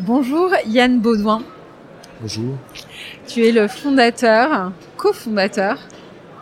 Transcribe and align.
Bonjour 0.00 0.52
Yann 0.68 1.00
Baudouin. 1.00 1.42
Bonjour. 2.20 2.54
Tu 3.26 3.44
es 3.44 3.50
le 3.50 3.66
fondateur, 3.66 4.70
cofondateur. 4.96 5.76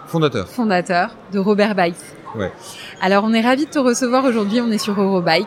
Fondateur. 0.06 0.46
Fondateur 0.46 1.16
de 1.32 1.38
Robert 1.38 1.74
Bike. 1.74 1.96
Ouais. 2.34 2.52
Alors 3.00 3.24
on 3.24 3.32
est 3.32 3.40
ravis 3.40 3.64
de 3.64 3.70
te 3.70 3.78
recevoir 3.78 4.26
aujourd'hui, 4.26 4.60
on 4.60 4.70
est 4.70 4.76
sur 4.76 5.00
Eurobike 5.00 5.46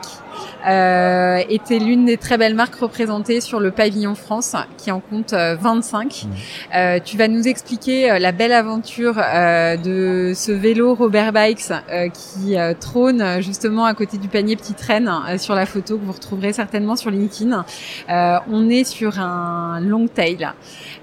euh, 0.68 1.41
était 1.49 1.80
l'une 1.80 2.05
des 2.05 2.18
très 2.18 2.38
belles 2.38 2.55
marques 2.55 2.76
représentées 2.76 3.41
sur 3.41 3.59
le 3.59 3.72
pavillon 3.72 4.16
France, 4.16 4.55
qui 4.77 4.91
en 4.91 5.00
compte 5.00 5.34
25. 5.34 6.26
Euh, 6.26 6.27
mmh. 6.27 6.30
Euh, 6.76 7.00
tu 7.04 7.17
vas 7.17 7.27
nous 7.27 7.48
expliquer 7.48 8.12
euh, 8.12 8.20
la 8.20 8.31
belle 8.31 8.52
aventure 8.52 9.16
euh, 9.17 9.77
de 9.77 10.34
ce 10.36 10.52
vélo 10.52 10.95
Robert 10.95 11.31
Bikes 11.31 11.72
qui 12.14 12.56
trône 12.80 13.42
justement 13.42 13.86
à 13.86 13.94
côté 13.94 14.17
du 14.17 14.28
panier 14.28 14.56
Petite 14.56 14.81
Reine 14.81 15.11
sur 15.38 15.56
la 15.56 15.66
photo 15.66 15.98
que 15.98 16.06
vous 16.06 16.11
retrouverez 16.11 16.53
certainement 16.53 16.95
sur 16.95 17.11
LinkedIn. 17.11 17.66
on 18.09 18.70
est 18.70 18.83
sur 18.83 19.20
un 19.20 19.80
long 19.80 20.08
tail. 20.08 20.50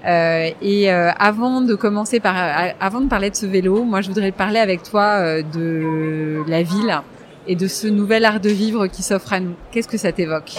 et 0.05 0.89
avant 0.89 1.61
de 1.61 1.75
commencer 1.75 2.19
par, 2.19 2.35
avant 2.79 3.01
de 3.01 3.07
parler 3.07 3.29
de 3.29 3.35
ce 3.35 3.45
vélo, 3.45 3.83
moi 3.83 4.01
je 4.01 4.09
voudrais 4.09 4.31
parler 4.31 4.59
avec 4.59 4.83
toi 4.83 5.41
de 5.41 6.43
la 6.47 6.63
ville 6.63 7.01
et 7.47 7.55
de 7.55 7.67
ce 7.67 7.87
nouvel 7.87 8.25
art 8.25 8.39
de 8.39 8.49
vivre 8.49 8.87
qui 8.87 9.03
s'offre 9.03 9.33
à 9.33 9.39
nous. 9.39 9.55
Qu'est-ce 9.71 9.87
que 9.87 9.97
ça 9.97 10.11
t'évoque 10.11 10.53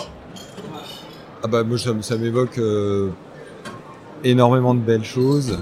Ah 1.43 1.47
bah 1.47 1.63
moi 1.63 1.79
ça, 1.79 1.91
ça 2.01 2.17
m'évoque 2.17 2.59
euh, 2.59 3.11
énormément 4.25 4.75
de 4.75 4.81
belles 4.81 5.05
choses. 5.05 5.59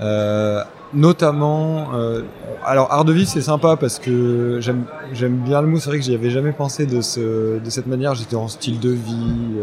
Euh, 0.00 0.62
notamment, 0.92 1.94
euh, 1.94 2.22
alors 2.64 2.92
art 2.92 3.04
de 3.04 3.12
vivre 3.12 3.28
c'est 3.28 3.40
sympa 3.40 3.76
parce 3.76 3.98
que 3.98 4.58
j'aime 4.60 4.84
j'aime 5.12 5.36
bien 5.38 5.62
le 5.62 5.68
mot. 5.68 5.78
C'est 5.78 5.88
vrai 5.88 5.98
que 5.98 6.04
j'y 6.04 6.14
avais 6.14 6.30
jamais 6.30 6.52
pensé 6.52 6.86
de 6.86 7.00
ce 7.00 7.58
de 7.58 7.70
cette 7.70 7.86
manière. 7.86 8.14
J'étais 8.14 8.36
en 8.36 8.48
style 8.48 8.78
de 8.80 8.90
vie, 8.90 9.56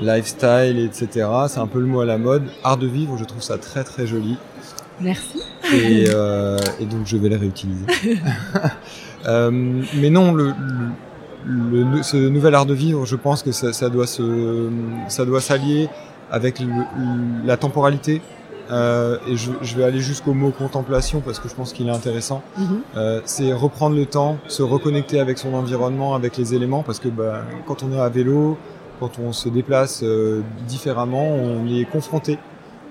lifestyle, 0.00 0.78
etc. 0.78 1.28
C'est 1.48 1.60
un 1.60 1.66
peu 1.66 1.80
le 1.80 1.86
mot 1.86 2.00
à 2.00 2.06
la 2.06 2.18
mode. 2.18 2.44
Art 2.62 2.76
de 2.76 2.86
vivre, 2.86 3.16
je 3.18 3.24
trouve 3.24 3.42
ça 3.42 3.58
très 3.58 3.84
très 3.84 4.06
joli. 4.06 4.36
Merci. 5.00 5.40
Et, 5.72 6.04
et 6.04 6.86
donc 6.86 7.06
je 7.06 7.16
vais 7.16 7.28
les 7.28 7.36
réutiliser. 7.36 7.84
Euh, 9.26 9.50
mais 9.96 10.10
non, 10.10 10.32
le, 10.32 10.52
le, 11.46 12.02
ce 12.02 12.16
nouvel 12.16 12.54
art 12.54 12.66
de 12.66 12.74
vivre, 12.74 13.04
je 13.04 13.16
pense 13.16 13.42
que 13.42 13.52
ça, 13.52 13.72
ça 13.72 13.88
doit 13.88 14.06
se, 14.06 14.68
ça 15.08 15.24
doit 15.24 15.40
s'allier 15.40 15.88
avec 16.30 16.62
la 17.44 17.56
temporalité. 17.56 18.20
Euh, 18.70 19.16
et 19.26 19.36
je, 19.36 19.50
je, 19.62 19.76
vais 19.76 19.84
aller 19.84 20.00
jusqu'au 20.00 20.34
mot 20.34 20.50
contemplation 20.50 21.22
parce 21.22 21.38
que 21.38 21.48
je 21.48 21.54
pense 21.54 21.72
qu'il 21.72 21.88
est 21.88 21.92
intéressant. 21.92 22.42
Mm-hmm. 22.58 22.64
euh, 22.98 23.20
c'est 23.24 23.52
reprendre 23.54 23.96
le 23.96 24.04
temps, 24.04 24.36
se 24.46 24.62
reconnecter 24.62 25.20
avec 25.20 25.38
son 25.38 25.54
environnement, 25.54 26.14
avec 26.14 26.36
les 26.36 26.54
éléments, 26.54 26.82
parce 26.82 27.00
que 27.00 27.08
bah, 27.08 27.44
quand 27.66 27.82
on 27.82 27.92
est 27.92 28.00
à 28.00 28.10
vélo, 28.10 28.58
quand 29.00 29.18
on 29.18 29.32
se 29.32 29.48
déplace 29.48 30.02
euh, 30.02 30.42
différemment, 30.66 31.28
on 31.28 31.66
est 31.66 31.86
confronté, 31.86 32.38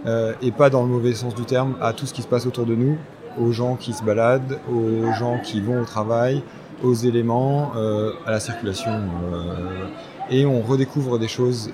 euh, 0.07 0.33
et 0.41 0.51
pas 0.51 0.71
dans 0.71 0.81
le 0.81 0.89
mauvais 0.89 1.13
sens 1.13 1.35
du 1.35 1.43
terme, 1.43 1.75
à 1.79 1.93
tout 1.93 2.07
ce 2.07 2.13
qui 2.13 2.23
se 2.23 2.27
passe 2.27 2.47
autour 2.47 2.65
de 2.65 2.73
nous 2.73 2.97
aux 3.39 3.51
gens 3.51 3.75
qui 3.75 3.93
se 3.93 4.03
baladent, 4.03 4.59
aux 4.71 5.11
gens 5.13 5.39
qui 5.43 5.61
vont 5.61 5.81
au 5.81 5.85
travail, 5.85 6.41
aux 6.83 6.93
éléments, 6.93 7.71
euh, 7.75 8.11
à 8.25 8.31
la 8.31 8.39
circulation. 8.39 8.91
Euh, 8.91 9.87
et 10.29 10.45
on 10.45 10.61
redécouvre 10.61 11.19
des 11.19 11.27
choses 11.27 11.71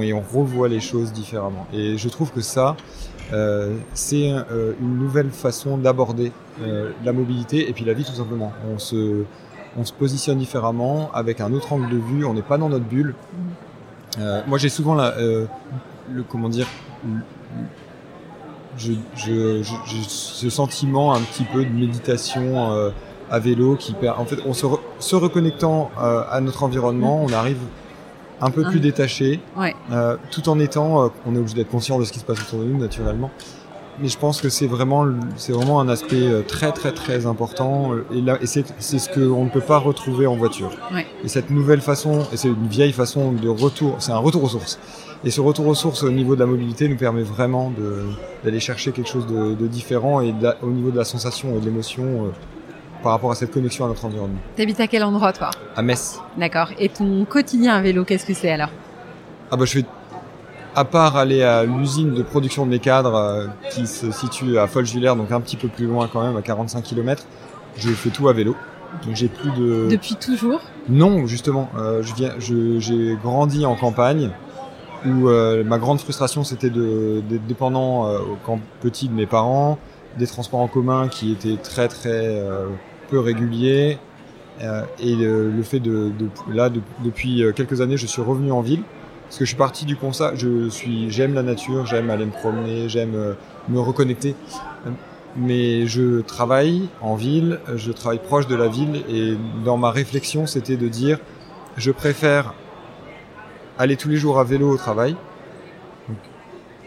et 0.00 0.12
on 0.12 0.20
revoit 0.20 0.68
les 0.68 0.80
choses 0.80 1.12
différemment. 1.12 1.66
Et 1.72 1.98
je 1.98 2.08
trouve 2.08 2.30
que 2.32 2.40
ça, 2.40 2.76
euh, 3.32 3.76
c'est 3.92 4.28
une 4.28 4.98
nouvelle 4.98 5.30
façon 5.30 5.76
d'aborder 5.76 6.32
la 7.04 7.12
mobilité 7.12 7.68
et 7.68 7.72
puis 7.72 7.84
la 7.84 7.92
vie 7.92 8.04
tout 8.04 8.12
simplement. 8.12 8.52
On 8.72 8.78
se, 8.78 9.24
on 9.76 9.84
se 9.84 9.92
positionne 9.92 10.38
différemment 10.38 11.10
avec 11.12 11.40
un 11.40 11.52
autre 11.52 11.72
angle 11.72 11.88
de 11.90 11.96
vue. 11.96 12.24
On 12.24 12.34
n'est 12.34 12.42
pas 12.42 12.58
dans 12.58 12.68
notre 12.68 12.84
bulle. 12.84 13.14
Moi, 14.46 14.58
j'ai 14.58 14.68
souvent 14.68 14.94
la, 14.94 15.14
le 15.18 16.22
comment 16.22 16.48
dire 16.48 16.68
je, 19.16 19.62
ce 20.08 20.50
sentiment 20.50 21.14
un 21.14 21.20
petit 21.20 21.44
peu 21.44 21.64
de 21.64 21.70
méditation 21.70 22.72
euh, 22.72 22.90
à 23.30 23.38
vélo 23.38 23.76
qui 23.76 23.94
en 24.16 24.24
fait 24.24 24.38
on 24.46 24.52
se, 24.52 24.66
se 24.98 25.16
reconnectant 25.16 25.90
euh, 26.00 26.22
à 26.30 26.40
notre 26.40 26.62
environnement 26.62 27.22
on 27.22 27.32
arrive 27.32 27.58
un 28.40 28.50
peu 28.50 28.62
plus 28.64 28.80
détaché 28.80 29.40
ouais. 29.56 29.74
euh, 29.92 30.16
tout 30.30 30.48
en 30.48 30.58
étant 30.58 31.12
on 31.26 31.34
est 31.34 31.38
obligé 31.38 31.54
d'être 31.56 31.70
conscient 31.70 31.98
de 31.98 32.04
ce 32.04 32.12
qui 32.12 32.18
se 32.18 32.24
passe 32.24 32.40
autour 32.40 32.60
de 32.60 32.64
nous 32.64 32.78
naturellement. 32.78 33.30
Mais 34.02 34.08
je 34.08 34.16
pense 34.16 34.40
que 34.40 34.48
c'est 34.48 34.66
vraiment 34.66 35.06
c'est 35.36 35.52
vraiment 35.52 35.78
un 35.78 35.88
aspect 35.90 36.42
très 36.48 36.72
très 36.72 36.92
très 36.92 37.26
important 37.26 37.90
et 38.10 38.22
là 38.22 38.38
et 38.40 38.46
c'est 38.46 38.64
ce 38.78 39.08
que 39.10 39.20
on 39.20 39.44
ne 39.44 39.50
peut 39.50 39.60
pas 39.60 39.76
retrouver 39.76 40.26
en 40.26 40.36
voiture. 40.36 40.70
Ouais. 40.90 41.06
et 41.22 41.28
cette 41.28 41.50
nouvelle 41.50 41.82
façon 41.82 42.20
et 42.32 42.38
c'est 42.38 42.48
une 42.48 42.66
vieille 42.66 42.92
façon 42.92 43.32
de 43.32 43.48
retour 43.48 43.96
c'est 43.98 44.12
un 44.12 44.18
retour 44.18 44.44
aux 44.44 44.48
sources 44.48 44.78
et 45.24 45.30
ce 45.30 45.40
retour 45.40 45.66
aux 45.66 45.74
sources 45.74 46.02
au 46.02 46.10
niveau 46.10 46.34
de 46.34 46.40
la 46.40 46.46
mobilité 46.46 46.88
nous 46.88 46.96
permet 46.96 47.22
vraiment 47.22 47.72
d'aller 48.42 48.60
chercher 48.60 48.92
quelque 48.92 49.08
chose 49.08 49.26
de, 49.26 49.54
de 49.54 49.66
différent 49.66 50.20
et 50.20 50.32
de, 50.32 50.52
au 50.62 50.70
niveau 50.70 50.90
de 50.90 50.96
la 50.96 51.04
sensation 51.04 51.56
et 51.56 51.60
de 51.60 51.64
l'émotion 51.64 52.04
euh, 52.04 52.28
par 53.02 53.12
rapport 53.12 53.30
à 53.30 53.34
cette 53.34 53.50
connexion 53.52 53.84
à 53.84 53.88
notre 53.88 54.04
environnement. 54.04 54.38
T'habites 54.56 54.80
à 54.80 54.86
quel 54.86 55.04
endroit 55.04 55.32
toi? 55.32 55.50
À 55.76 55.82
Metz. 55.82 56.20
D'accord. 56.38 56.68
Et 56.78 56.88
ton 56.88 57.24
quotidien 57.24 57.74
à 57.74 57.80
vélo, 57.80 58.04
qu'est-ce 58.04 58.26
que 58.26 58.34
c'est 58.34 58.50
alors? 58.50 58.70
Ah 59.50 59.56
bah 59.56 59.64
je 59.64 59.72
fais 59.80 59.84
à 60.74 60.84
part 60.84 61.16
aller 61.16 61.42
à 61.42 61.64
l'usine 61.64 62.14
de 62.14 62.22
production 62.22 62.64
de 62.64 62.70
mes 62.70 62.78
cadres 62.78 63.14
euh, 63.14 63.46
qui 63.70 63.86
se 63.86 64.10
situe 64.12 64.58
à 64.58 64.66
Folchvillers, 64.66 65.16
donc 65.16 65.32
un 65.32 65.40
petit 65.40 65.56
peu 65.56 65.68
plus 65.68 65.86
loin 65.86 66.08
quand 66.10 66.22
même, 66.22 66.36
à 66.36 66.42
45 66.42 66.82
km, 66.82 67.24
je 67.76 67.90
fais 67.90 68.10
tout 68.10 68.28
à 68.28 68.32
vélo. 68.32 68.54
Donc 69.04 69.14
j'ai 69.14 69.28
plus 69.28 69.50
de. 69.52 69.88
Depuis 69.90 70.14
toujours? 70.16 70.60
Non, 70.88 71.26
justement. 71.26 71.68
Euh, 71.78 72.02
je 72.02 72.14
viens, 72.14 72.32
j'ai 72.38 73.16
grandi 73.22 73.64
en 73.66 73.74
campagne 73.76 74.30
où 75.06 75.28
euh, 75.28 75.64
ma 75.64 75.78
grande 75.78 76.00
frustration 76.00 76.44
c'était 76.44 76.70
d'être 76.70 77.46
dépendant 77.46 78.06
euh, 78.06 78.18
quand 78.44 78.60
petit 78.80 79.08
de 79.08 79.14
mes 79.14 79.26
parents, 79.26 79.78
des 80.18 80.26
transports 80.26 80.60
en 80.60 80.68
commun 80.68 81.08
qui 81.08 81.32
étaient 81.32 81.56
très 81.56 81.88
très 81.88 82.40
euh, 82.40 82.66
peu 83.08 83.18
réguliers 83.18 83.98
euh, 84.62 84.82
et 84.98 85.14
le, 85.14 85.62
fait 85.62 85.80
de, 85.80 86.12
là 86.50 86.68
de, 86.68 86.80
depuis 87.04 87.42
quelques 87.56 87.80
années 87.80 87.96
je 87.96 88.06
suis 88.06 88.22
revenu 88.22 88.52
en 88.52 88.60
ville 88.60 88.82
parce 89.24 89.38
que 89.38 89.44
je 89.44 89.50
suis 89.50 89.56
parti 89.56 89.84
du 89.86 89.96
constat 89.96 90.34
je 90.34 90.68
suis 90.68 91.10
j'aime 91.10 91.34
la 91.34 91.42
nature 91.42 91.86
j'aime 91.86 92.10
aller 92.10 92.26
me 92.26 92.32
promener 92.32 92.88
j'aime 92.88 93.36
me 93.68 93.80
reconnecter 93.80 94.34
mais 95.36 95.86
je 95.86 96.20
travaille 96.20 96.88
en 97.00 97.14
ville 97.14 97.60
je 97.76 97.92
travaille 97.92 98.18
proche 98.18 98.48
de 98.48 98.56
la 98.56 98.68
ville 98.68 99.02
et 99.08 99.34
dans 99.64 99.78
ma 99.78 99.90
réflexion 99.90 100.46
c'était 100.46 100.76
de 100.76 100.88
dire 100.88 101.18
je 101.76 101.90
préfère 101.90 102.52
aller 103.80 103.96
tous 103.96 104.10
les 104.10 104.16
jours 104.16 104.38
à 104.38 104.44
vélo 104.44 104.70
au 104.70 104.76
travail, 104.76 105.16
donc 106.06 106.18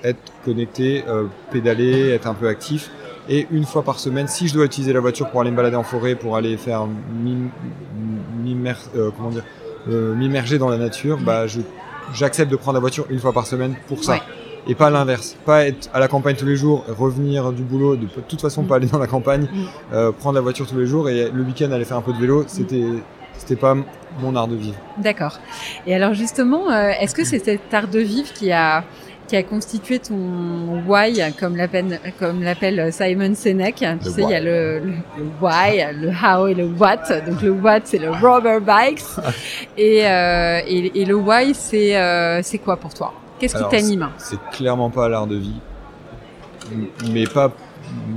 être 0.03 0.19
connecté, 0.45 1.03
euh, 1.07 1.25
pédaler, 1.51 2.09
être 2.09 2.27
un 2.27 2.35
peu 2.35 2.47
actif, 2.47 2.91
et 3.27 3.47
une 3.51 3.65
fois 3.65 3.81
par 3.81 3.99
semaine, 3.99 4.27
si 4.27 4.47
je 4.47 4.53
dois 4.53 4.65
utiliser 4.65 4.93
la 4.93 4.99
voiture 4.99 5.29
pour 5.31 5.41
aller 5.41 5.49
me 5.49 5.55
balader 5.55 5.75
en 5.75 5.83
forêt, 5.83 6.13
pour 6.13 6.37
aller 6.37 6.55
faire 6.55 6.85
m'immerger 8.43 8.81
euh, 8.95 9.09
euh, 9.89 10.13
m'immerger 10.13 10.59
dans 10.59 10.69
la 10.69 10.77
nature, 10.77 11.17
bah 11.17 11.45
j'accepte 12.13 12.51
de 12.51 12.55
prendre 12.55 12.75
la 12.75 12.79
voiture 12.79 13.05
une 13.09 13.19
fois 13.19 13.33
par 13.33 13.47
semaine 13.47 13.75
pour 13.87 14.03
ça. 14.03 14.13
Ouais. 14.13 14.21
Et 14.67 14.75
pas 14.75 14.89
l'inverse, 14.89 15.35
pas 15.45 15.65
être 15.65 15.89
à 15.93 15.99
la 15.99 16.07
campagne 16.07 16.35
tous 16.35 16.45
les 16.45 16.55
jours, 16.55 16.85
revenir 16.87 17.51
du 17.51 17.63
boulot, 17.63 17.95
de, 17.95 18.05
toute 18.05 18.39
façon 18.39 18.63
Mm. 18.63 18.67
pas 18.67 18.75
aller 18.75 18.87
dans 18.87 18.99
la 18.99 19.07
campagne, 19.07 19.47
Mm. 19.51 19.63
euh, 19.93 20.11
prendre 20.11 20.35
la 20.35 20.41
voiture 20.41 20.67
tous 20.67 20.77
les 20.77 20.85
jours 20.85 21.09
et 21.09 21.29
le 21.31 21.43
week-end 21.43 21.71
aller 21.71 21.85
faire 21.85 21.97
un 21.97 22.01
peu 22.01 22.13
de 22.13 22.19
vélo, 22.19 22.45
c'était 22.47 22.85
c'était 23.37 23.55
pas 23.55 23.75
mon 24.19 24.35
art 24.35 24.47
de 24.47 24.55
vivre. 24.55 24.77
D'accord. 24.97 25.39
Et 25.87 25.95
alors 25.95 26.13
justement, 26.13 26.69
euh, 26.69 26.91
est-ce 26.99 27.15
que 27.15 27.23
c'est 27.23 27.39
cet 27.43 27.73
art 27.73 27.87
de 27.87 27.99
vivre 27.99 28.31
qui 28.33 28.51
a 28.51 28.83
qui 29.27 29.37
a 29.37 29.43
constitué 29.43 29.99
ton 29.99 30.83
why, 30.85 31.21
comme 31.39 31.55
l'appelle 31.55 31.99
comme 32.19 32.43
l'appelle 32.43 32.91
Simon 32.91 33.33
Sinek? 33.33 33.75
Tu 33.75 33.85
Le 33.85 34.11
sais, 34.11 34.21
il 34.23 34.29
y 34.29 34.35
a 34.35 34.39
why. 34.39 34.43
le, 34.43 34.79
le, 34.79 34.91
le 35.17 35.25
why, 35.41 35.85
le 36.01 36.09
how 36.09 36.47
et 36.47 36.53
le 36.53 36.65
what. 36.65 36.97
Donc 37.25 37.41
le 37.41 37.51
what 37.51 37.79
c'est 37.85 37.99
le 37.99 38.11
rubber 38.11 38.59
bikes 38.59 39.01
et, 39.77 40.05
euh, 40.05 40.59
et 40.67 41.01
et 41.01 41.05
le 41.05 41.15
why 41.15 41.53
c'est 41.55 41.95
euh, 41.97 42.41
c'est 42.43 42.57
quoi 42.59 42.75
pour 42.77 42.93
toi? 42.93 43.13
Qu'est-ce 43.39 43.55
qui 43.55 43.63
t'anime? 43.69 44.09
C'est 44.17 44.39
clairement 44.51 44.89
pas 44.89 45.07
l'art 45.09 45.27
de 45.27 45.37
vie, 45.37 45.59
mais 47.11 47.25
pas, 47.25 47.51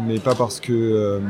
mais 0.07 0.19
pas 0.19 0.35
parce 0.35 0.61
que 0.61 0.73
euh, 0.73 1.21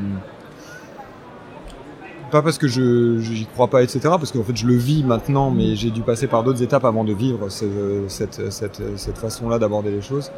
pas 2.31 2.43
parce 2.43 2.59
que 2.59 2.69
je 2.69 3.19
j'y 3.21 3.47
crois 3.47 3.69
pas, 3.69 3.83
etc. 3.83 4.01
Parce 4.03 4.33
qu'en 4.33 4.43
fait, 4.43 4.57
je 4.57 4.67
le 4.67 4.75
vis 4.75 5.05
maintenant, 5.05 5.51
mais 5.51 5.77
j'ai 5.77 5.91
dû 5.91 6.03
passer 6.03 6.27
par 6.27 6.43
d'autres 6.43 6.63
étapes 6.63 6.85
avant 6.85 7.05
de 7.05 7.13
vivre 7.13 7.49
cette, 7.49 7.71
cette, 8.09 8.53
cette, 8.53 8.83
cette 8.97 9.19
façon-là 9.19 9.59
d'aborder 9.59 9.91
les 9.91 10.03
choses. 10.03 10.31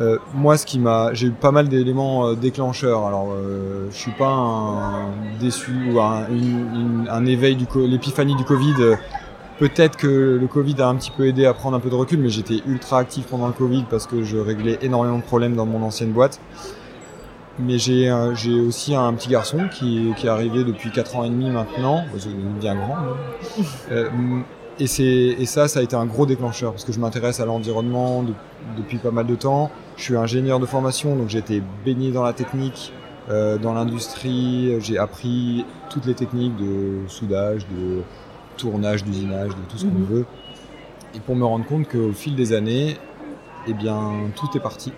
Euh, 0.00 0.18
moi, 0.34 0.56
ce 0.56 0.64
qui 0.64 0.78
m'a, 0.78 1.12
j'ai 1.12 1.26
eu 1.26 1.32
pas 1.32 1.50
mal 1.50 1.68
d'éléments 1.68 2.28
euh, 2.28 2.34
déclencheurs. 2.34 3.04
Alors, 3.04 3.32
euh, 3.32 3.88
je 3.90 3.96
suis 3.96 4.12
pas 4.12 4.28
un 4.28 5.08
déçu 5.40 5.72
ou 5.92 6.00
un, 6.00 6.26
un 7.10 7.26
éveil 7.26 7.56
du 7.56 7.66
l'épiphanie 7.86 8.36
du 8.36 8.44
Covid. 8.44 8.96
Peut-être 9.58 9.96
que 9.96 10.38
le 10.40 10.46
Covid 10.46 10.76
a 10.80 10.86
un 10.86 10.94
petit 10.94 11.10
peu 11.10 11.26
aidé 11.26 11.44
à 11.44 11.52
prendre 11.52 11.76
un 11.76 11.80
peu 11.80 11.90
de 11.90 11.96
recul, 11.96 12.20
mais 12.20 12.28
j'étais 12.28 12.62
ultra 12.66 12.98
actif 12.98 13.26
pendant 13.26 13.48
le 13.48 13.52
Covid 13.52 13.86
parce 13.90 14.06
que 14.06 14.22
je 14.22 14.36
réglais 14.36 14.78
énormément 14.82 15.18
de 15.18 15.24
problèmes 15.24 15.56
dans 15.56 15.66
mon 15.66 15.82
ancienne 15.82 16.12
boîte. 16.12 16.40
Mais 17.60 17.78
j'ai 17.78 18.10
aussi 18.60 18.94
un 18.94 19.12
petit 19.14 19.28
garçon 19.28 19.68
qui, 19.70 20.12
qui 20.16 20.26
est 20.26 20.30
arrivé 20.30 20.64
depuis 20.64 20.90
4 20.90 21.16
ans 21.16 21.24
et 21.24 21.28
demi 21.28 21.50
maintenant, 21.50 22.04
bien 22.60 22.74
grand. 22.74 22.96
Euh, 23.90 24.08
et 24.80 25.46
ça, 25.46 25.66
ça 25.66 25.80
a 25.80 25.82
été 25.82 25.96
un 25.96 26.06
gros 26.06 26.24
déclencheur 26.24 26.70
parce 26.70 26.84
que 26.84 26.92
je 26.92 27.00
m'intéresse 27.00 27.40
à 27.40 27.46
l'environnement 27.46 28.24
depuis 28.76 28.98
pas 28.98 29.10
mal 29.10 29.26
de 29.26 29.34
temps. 29.34 29.70
Je 29.96 30.04
suis 30.04 30.16
ingénieur 30.16 30.60
de 30.60 30.66
formation, 30.66 31.16
donc 31.16 31.28
j'ai 31.28 31.38
été 31.38 31.62
baigné 31.84 32.12
dans 32.12 32.22
la 32.22 32.32
technique, 32.32 32.92
euh, 33.28 33.58
dans 33.58 33.74
l'industrie. 33.74 34.80
J'ai 34.80 34.98
appris 34.98 35.64
toutes 35.90 36.06
les 36.06 36.14
techniques 36.14 36.56
de 36.56 37.08
soudage, 37.08 37.66
de 37.66 38.02
tournage, 38.56 39.04
d'usinage, 39.04 39.48
de 39.48 39.62
tout 39.68 39.78
ce 39.78 39.86
qu'on 39.86 39.98
mhm. 39.98 40.04
veut. 40.04 40.26
Et 41.14 41.20
pour 41.20 41.34
me 41.34 41.44
rendre 41.44 41.64
compte 41.64 41.88
qu'au 41.88 42.12
fil 42.12 42.36
des 42.36 42.52
années, 42.52 42.98
eh 43.66 43.72
bien, 43.72 44.12
tout 44.36 44.46
est 44.56 44.60
parti 44.60 44.92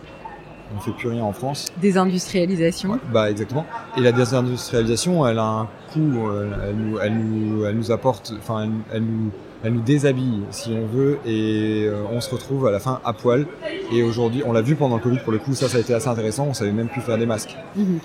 on 0.73 0.77
ne 0.77 0.81
fait 0.81 0.93
plus 0.93 1.09
rien 1.09 1.23
en 1.23 1.33
France. 1.33 1.67
Désindustrialisation. 1.81 2.99
bah 3.13 3.31
exactement. 3.31 3.67
Et 3.97 4.01
la 4.01 4.13
désindustrialisation, 4.13 5.27
elle 5.27 5.39
a 5.39 5.45
un 5.45 5.69
coût, 5.93 6.29
euh, 6.29 6.51
elle, 6.69 6.77
nous, 6.77 6.99
elle, 6.99 7.19
nous, 7.19 7.65
elle 7.65 7.77
nous 7.77 7.91
apporte, 7.91 8.33
enfin, 8.39 8.69
elle, 8.93 9.03
nous, 9.03 9.31
elle 9.63 9.75
nous 9.75 9.81
déshabille 9.81 10.43
si 10.51 10.73
on 10.73 10.87
veut, 10.87 11.19
et 11.27 11.87
euh, 11.87 12.03
on 12.11 12.21
se 12.21 12.31
retrouve 12.31 12.67
à 12.67 12.71
la 12.71 12.79
fin 12.79 13.01
à 13.05 13.13
poil. 13.13 13.47
Et 13.93 14.03
aujourd'hui, 14.03 14.43
on 14.47 14.53
l'a 14.53 14.63
vu 14.63 14.77
pendant 14.77 14.97
le 14.97 15.03
Covid, 15.03 15.19
pour 15.19 15.33
le 15.33 15.39
coup, 15.39 15.55
ça, 15.55 15.69
ça 15.69 15.79
a 15.79 15.81
été 15.81 15.93
assez 15.95 16.09
intéressant. 16.09 16.47
On 16.49 16.55
savait 16.55 16.73
même 16.73 16.89
plus 16.89 17.01
faire 17.01 17.19
des 17.19 17.27
masques. 17.27 17.57
Mhm. 17.77 17.99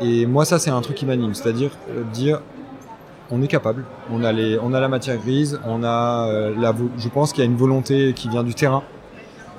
Et 0.00 0.26
moi, 0.26 0.44
ça, 0.44 0.58
c'est 0.58 0.70
un 0.70 0.80
truc 0.80 0.96
qui 0.96 1.06
m'anime, 1.06 1.34
c'est-à-dire 1.34 1.70
euh, 1.90 2.02
dire, 2.12 2.40
on 3.30 3.40
est 3.42 3.48
capable, 3.48 3.84
on 4.10 4.24
a 4.24 4.32
les, 4.32 4.58
on 4.58 4.74
a 4.74 4.80
la 4.80 4.88
matière 4.88 5.16
grise, 5.16 5.60
on 5.66 5.84
a 5.84 6.52
la, 6.58 6.74
je 6.98 7.08
pense 7.08 7.32
qu'il 7.32 7.42
y 7.42 7.46
a 7.46 7.50
une 7.50 7.56
volonté 7.56 8.12
qui 8.14 8.28
vient 8.28 8.42
du 8.42 8.52
terrain 8.52 8.82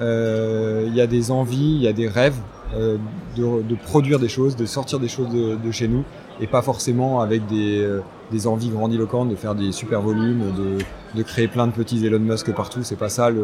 il 0.01 0.95
y 0.95 1.01
a 1.01 1.07
des 1.07 1.31
envies, 1.31 1.75
il 1.75 1.81
y 1.81 1.88
a 1.88 1.94
des 1.94 2.07
rêves 2.07 2.40
euh, 2.75 2.98
de, 3.36 3.75
produire 3.75 4.19
des 4.19 4.30
choses, 4.30 4.56
de 4.56 4.66
sortir 4.66 5.00
des 5.00 5.07
choses 5.07 5.30
de, 5.30 5.72
chez 5.72 5.88
nous 5.88 6.04
et 6.40 6.48
pas 6.48 6.62
forcément 6.62 7.19
avec 7.19 7.45
des, 7.48 7.81
euh, 7.81 8.01
des, 8.31 8.48
envies 8.48 8.69
grandiloquentes 8.69 9.30
de 9.30 9.36
faire 9.36 9.54
des 9.54 9.72
super 9.72 10.01
volumes, 10.01 10.51
de, 10.56 11.18
de 11.18 11.24
créer 11.24 11.48
plein 11.48 11.68
de 11.68 11.72
petits 11.72 12.04
Elon 12.06 12.19
Musk 12.19 12.51
partout. 12.54 12.80
C'est 12.84 12.95
pas 12.95 13.10
ça 13.10 13.31
mm. 13.31 13.36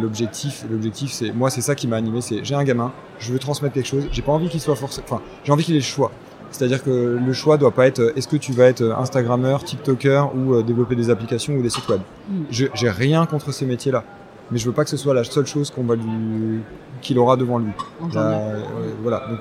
l'objectif. 0.00 0.64
L'objectif, 0.70 1.12
c'est 1.12 1.32
moi, 1.32 1.50
c'est 1.50 1.60
ça 1.60 1.74
qui 1.74 1.86
m'a 1.86 1.96
animé. 1.96 2.20
C'est 2.20 2.44
j'ai 2.44 2.54
un 2.54 2.64
gamin, 2.64 2.92
je 3.18 3.32
veux 3.32 3.38
transmettre 3.38 3.74
quelque 3.74 3.88
chose. 3.88 4.08
J'ai 4.10 4.22
pas 4.22 4.32
envie 4.32 4.48
qu'il 4.48 4.60
soit 4.60 4.76
forcément. 4.76 5.06
Enfin, 5.08 5.22
j'ai 5.44 5.52
envie 5.52 5.64
qu'il 5.64 5.74
ait 5.74 5.78
le 5.78 5.84
choix. 5.84 6.10
C'est-à-dire 6.50 6.82
que 6.82 7.18
le 7.22 7.32
choix 7.34 7.58
doit 7.58 7.72
pas 7.72 7.86
être 7.86 8.12
est-ce 8.16 8.28
que 8.28 8.36
tu 8.36 8.52
vas 8.52 8.64
être 8.64 8.82
Instagrammeur, 8.98 9.64
TikToker 9.64 10.34
ou 10.34 10.62
développer 10.62 10.96
des 10.96 11.10
applications 11.10 11.54
ou 11.54 11.62
des 11.62 11.70
sites 11.70 11.88
web. 11.88 12.00
Mm. 12.28 12.42
J'ai 12.50 12.90
rien 12.90 13.26
contre 13.26 13.52
ces 13.52 13.66
métiers-là 13.66 14.04
mais 14.50 14.58
je 14.58 14.66
veux 14.66 14.72
pas 14.72 14.84
que 14.84 14.90
ce 14.90 14.96
soit 14.96 15.14
la 15.14 15.24
seule 15.24 15.46
chose 15.46 15.70
qu'on 15.70 15.84
va 15.84 15.96
lui 15.96 16.60
qu'il 17.00 17.18
aura 17.18 17.36
devant 17.36 17.58
lui. 17.58 17.72
Euh, 18.16 18.62
voilà. 19.02 19.26
Donc, 19.28 19.40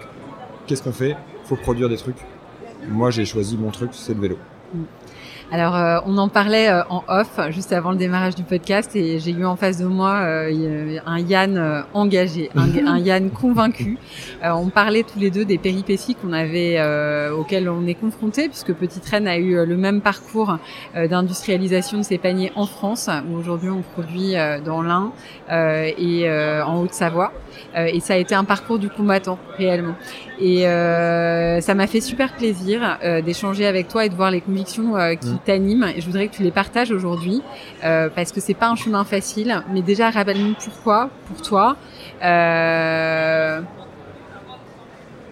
qu'est-ce 0.65 0.83
qu'on 0.83 0.91
fait? 0.91 1.15
Faut 1.45 1.55
produire 1.55 1.89
des 1.89 1.97
trucs. 1.97 2.17
Moi, 2.87 3.09
j'ai 3.09 3.25
choisi 3.25 3.57
mon 3.57 3.71
truc, 3.71 3.91
c'est 3.93 4.13
le 4.13 4.21
vélo. 4.21 4.37
Mm. 4.73 4.83
Alors, 5.49 5.77
euh, 5.77 5.99
on 6.05 6.17
en 6.17 6.27
parlait 6.27 6.67
euh, 6.67 6.83
en 6.89 7.05
off 7.07 7.39
juste 7.51 7.71
avant 7.71 7.91
le 7.91 7.97
démarrage 7.97 8.35
du 8.35 8.43
podcast 8.43 8.93
et 8.97 9.17
j'ai 9.19 9.31
eu 9.31 9.45
en 9.45 9.55
face 9.55 9.77
de 9.77 9.85
moi 9.85 10.15
euh, 10.15 10.97
un 11.05 11.19
Yann 11.19 11.85
engagé, 11.93 12.49
un, 12.55 12.99
Yann 12.99 13.29
convaincu. 13.29 13.97
on 14.43 14.67
parlait 14.67 15.03
tous 15.03 15.19
les 15.19 15.31
deux 15.31 15.45
des 15.45 15.57
péripéties 15.57 16.15
qu'on 16.15 16.33
avait, 16.33 16.81
auxquelles 17.31 17.69
on 17.69 17.87
est 17.87 17.95
confronté, 17.95 18.49
puisque 18.49 18.73
Petite 18.73 19.05
Reine 19.05 19.27
a 19.27 19.37
eu 19.37 19.65
le 19.65 19.77
même 19.77 20.01
parcours 20.01 20.57
d'industrialisation 20.95 21.99
de 21.99 22.03
ses 22.03 22.17
paniers 22.17 22.51
en 22.55 22.65
France, 22.65 23.09
où 23.29 23.37
aujourd'hui 23.37 23.69
on 23.69 23.81
produit 23.81 24.33
dans 24.65 24.81
l'Ain 24.81 25.11
et 25.49 26.29
en 26.65 26.81
Haute-Savoie. 26.81 27.31
et 27.75 27.99
ça 27.99 28.13
a 28.13 28.17
été 28.17 28.35
un 28.35 28.43
parcours 28.43 28.79
du 28.79 28.89
combattant 28.89 29.39
réellement. 29.57 29.95
Et 30.39 30.63
ça 31.61 31.73
m'a 31.73 31.87
fait 31.87 32.01
super 32.01 32.33
plaisir 32.33 32.99
d'échanger 33.23 33.65
avec 33.65 33.87
toi 33.87 34.05
et 34.05 34.09
de 34.09 34.15
voir 34.15 34.31
les 34.31 34.41
convictions 34.41 34.93
qui 35.19 35.36
t'animent 35.37 35.85
et 35.95 36.01
je 36.01 36.05
voudrais 36.05 36.27
que 36.27 36.35
tu 36.35 36.43
les 36.43 36.51
partages 36.51 36.91
aujourd'hui 36.91 37.41
euh, 37.83 38.09
parce 38.13 38.31
que 38.31 38.39
c'est 38.39 38.53
pas 38.53 38.69
un 38.69 38.75
chemin 38.75 39.03
facile. 39.03 39.63
Mais 39.71 39.81
déjà, 39.81 40.09
rappelle-nous 40.09 40.55
pourquoi, 40.63 41.09
pour 41.27 41.41
toi. 41.41 41.75
Euh, 42.23 43.61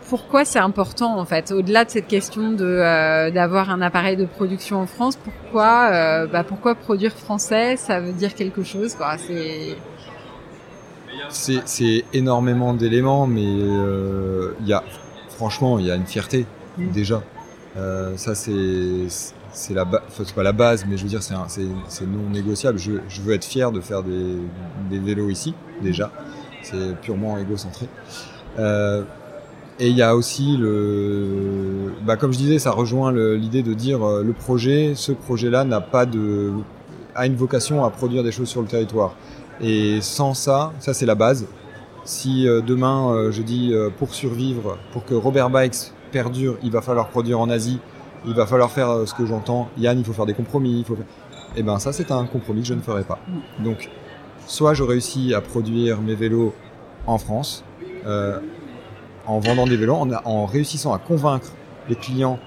pourquoi 0.07 0.45
c'est 0.45 0.59
important 0.59 1.17
en 1.17 1.25
fait 1.25 1.51
au-delà 1.51 1.83
de 1.83 1.89
cette 1.89 2.05
question 2.05 2.51
de 2.51 2.63
euh, 2.63 3.31
d'avoir 3.31 3.71
un 3.71 3.81
appareil 3.81 4.15
de 4.15 4.25
production 4.25 4.79
en 4.79 4.85
France 4.85 5.15
pourquoi 5.15 6.27
bah, 6.27 6.43
pourquoi 6.43 6.75
produire 6.75 7.11
français 7.11 7.75
ça 7.75 7.99
veut 7.99 8.13
dire 8.13 8.35
quelque 8.35 8.61
chose 8.61 8.93
quoi 8.93 9.17
c'est 9.17 9.75
c'est 11.29 12.05
énormément 12.13 12.75
d'éléments 12.75 13.25
mais 13.25 13.41
il 13.41 14.67
y 14.67 14.73
a 14.73 14.83
franchement 15.29 15.79
il 15.79 15.87
y 15.87 15.91
a 15.91 15.95
une 15.95 16.05
fierté 16.05 16.45
mm. 16.77 16.91
déjà 16.91 17.23
ça 17.75 18.35
c'est 18.35 19.07
c'est 19.55 19.73
la 19.73 19.85
c'est 20.09 20.33
pas 20.33 20.43
la 20.43 20.51
base, 20.51 20.85
mais 20.87 20.97
je 20.97 21.03
veux 21.03 21.09
dire, 21.09 21.23
c'est 21.23 22.05
non 22.05 22.29
négociable. 22.31 22.77
Je, 22.77 22.93
je, 23.07 23.21
veux 23.21 23.33
être 23.33 23.45
fier 23.45 23.71
de 23.71 23.81
faire 23.81 24.03
des, 24.03 24.37
des 24.89 24.99
vélos 24.99 25.29
ici, 25.29 25.53
déjà. 25.81 26.11
C'est 26.61 26.95
purement 27.01 27.37
égocentré. 27.37 27.87
Euh, 28.59 29.03
et 29.77 29.89
il 29.89 29.97
y 29.97 30.01
a 30.01 30.15
aussi 30.15 30.55
le, 30.55 31.91
bah, 32.05 32.15
comme 32.15 32.31
je 32.31 32.37
disais, 32.37 32.59
ça 32.59 32.71
rejoint 32.71 33.11
l'idée 33.11 33.61
de 33.61 33.73
dire 33.73 34.03
euh, 34.03 34.23
le 34.23 34.31
projet, 34.31 34.93
ce 34.95 35.11
projet-là 35.11 35.65
n'a 35.65 35.81
pas 35.81 36.05
de, 36.05 36.53
a 37.13 37.25
une 37.25 37.35
vocation 37.35 37.83
à 37.83 37.89
produire 37.89 38.23
des 38.23 38.31
choses 38.31 38.47
sur 38.47 38.61
le 38.61 38.67
territoire. 38.67 39.15
Et 39.59 39.99
sans 40.01 40.33
ça, 40.33 40.71
ça 40.79 40.93
c'est 40.93 41.05
la 41.05 41.15
base. 41.15 41.45
Si 42.05 42.47
euh, 42.47 42.61
demain 42.61 43.11
euh, 43.11 43.31
je 43.31 43.41
dis 43.41 43.73
pour 43.97 44.13
survivre, 44.13 44.77
pour 44.93 45.03
que 45.03 45.13
Robert 45.13 45.49
Bikes 45.49 45.91
perdure, 46.11 46.57
il 46.63 46.71
va 46.71 46.81
falloir 46.81 47.09
produire 47.09 47.41
en 47.41 47.49
Asie 47.49 47.79
il 48.27 48.33
va 48.33 48.45
falloir 48.45 48.71
faire 48.71 48.89
euh, 48.89 49.05
ce 49.05 49.13
que 49.13 49.25
j'entends. 49.25 49.69
Yann, 49.77 49.97
il 49.97 50.05
faut 50.05 50.13
faire 50.13 50.25
des 50.25 50.33
compromis. 50.33 50.79
Il 50.79 50.85
faut 50.85 50.95
faire... 50.95 51.05
Eh 51.55 51.63
ben 51.63 51.79
ça, 51.79 51.93
c'est 51.93 52.11
un 52.11 52.25
compromis 52.25 52.61
que 52.61 52.67
je 52.67 52.73
ne 52.73 52.81
ferai 52.81 53.03
pas. 53.03 53.19
Donc, 53.59 53.89
soit 54.47 54.73
je 54.73 54.83
réussis 54.83 55.33
à 55.33 55.41
produire 55.41 56.01
mes 56.01 56.15
vélos 56.15 56.53
en 57.07 57.17
France, 57.17 57.63
euh, 58.05 58.39
en 59.25 59.39
vendant 59.39 59.65
des 59.65 59.77
vélos, 59.77 59.95
en, 60.25 60.45
réussissant 60.45 60.93
à 60.93 60.97
convaincre 60.97 61.51
les 61.87 61.95
clients 61.95 62.39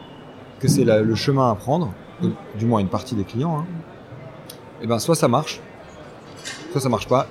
que 0.61 0.69
c'est 0.69 0.85
le 0.85 1.15
chemin 1.15 1.51
à 1.51 1.55
prendre, 1.55 1.93
du 2.59 2.67
moins 2.67 2.81
une 2.81 2.89
partie 2.89 3.15
des 3.15 3.25
clients. 3.25 3.61
Hein. 3.61 3.67
Et 4.81 4.85
eh 4.85 4.87
ben 4.87 4.99
soit 4.99 5.15
ça 5.15 5.29
marche, 5.29 5.61
soit 6.73 6.81
ça 6.81 6.89
marche 6.89 7.09
pas, 7.09 7.27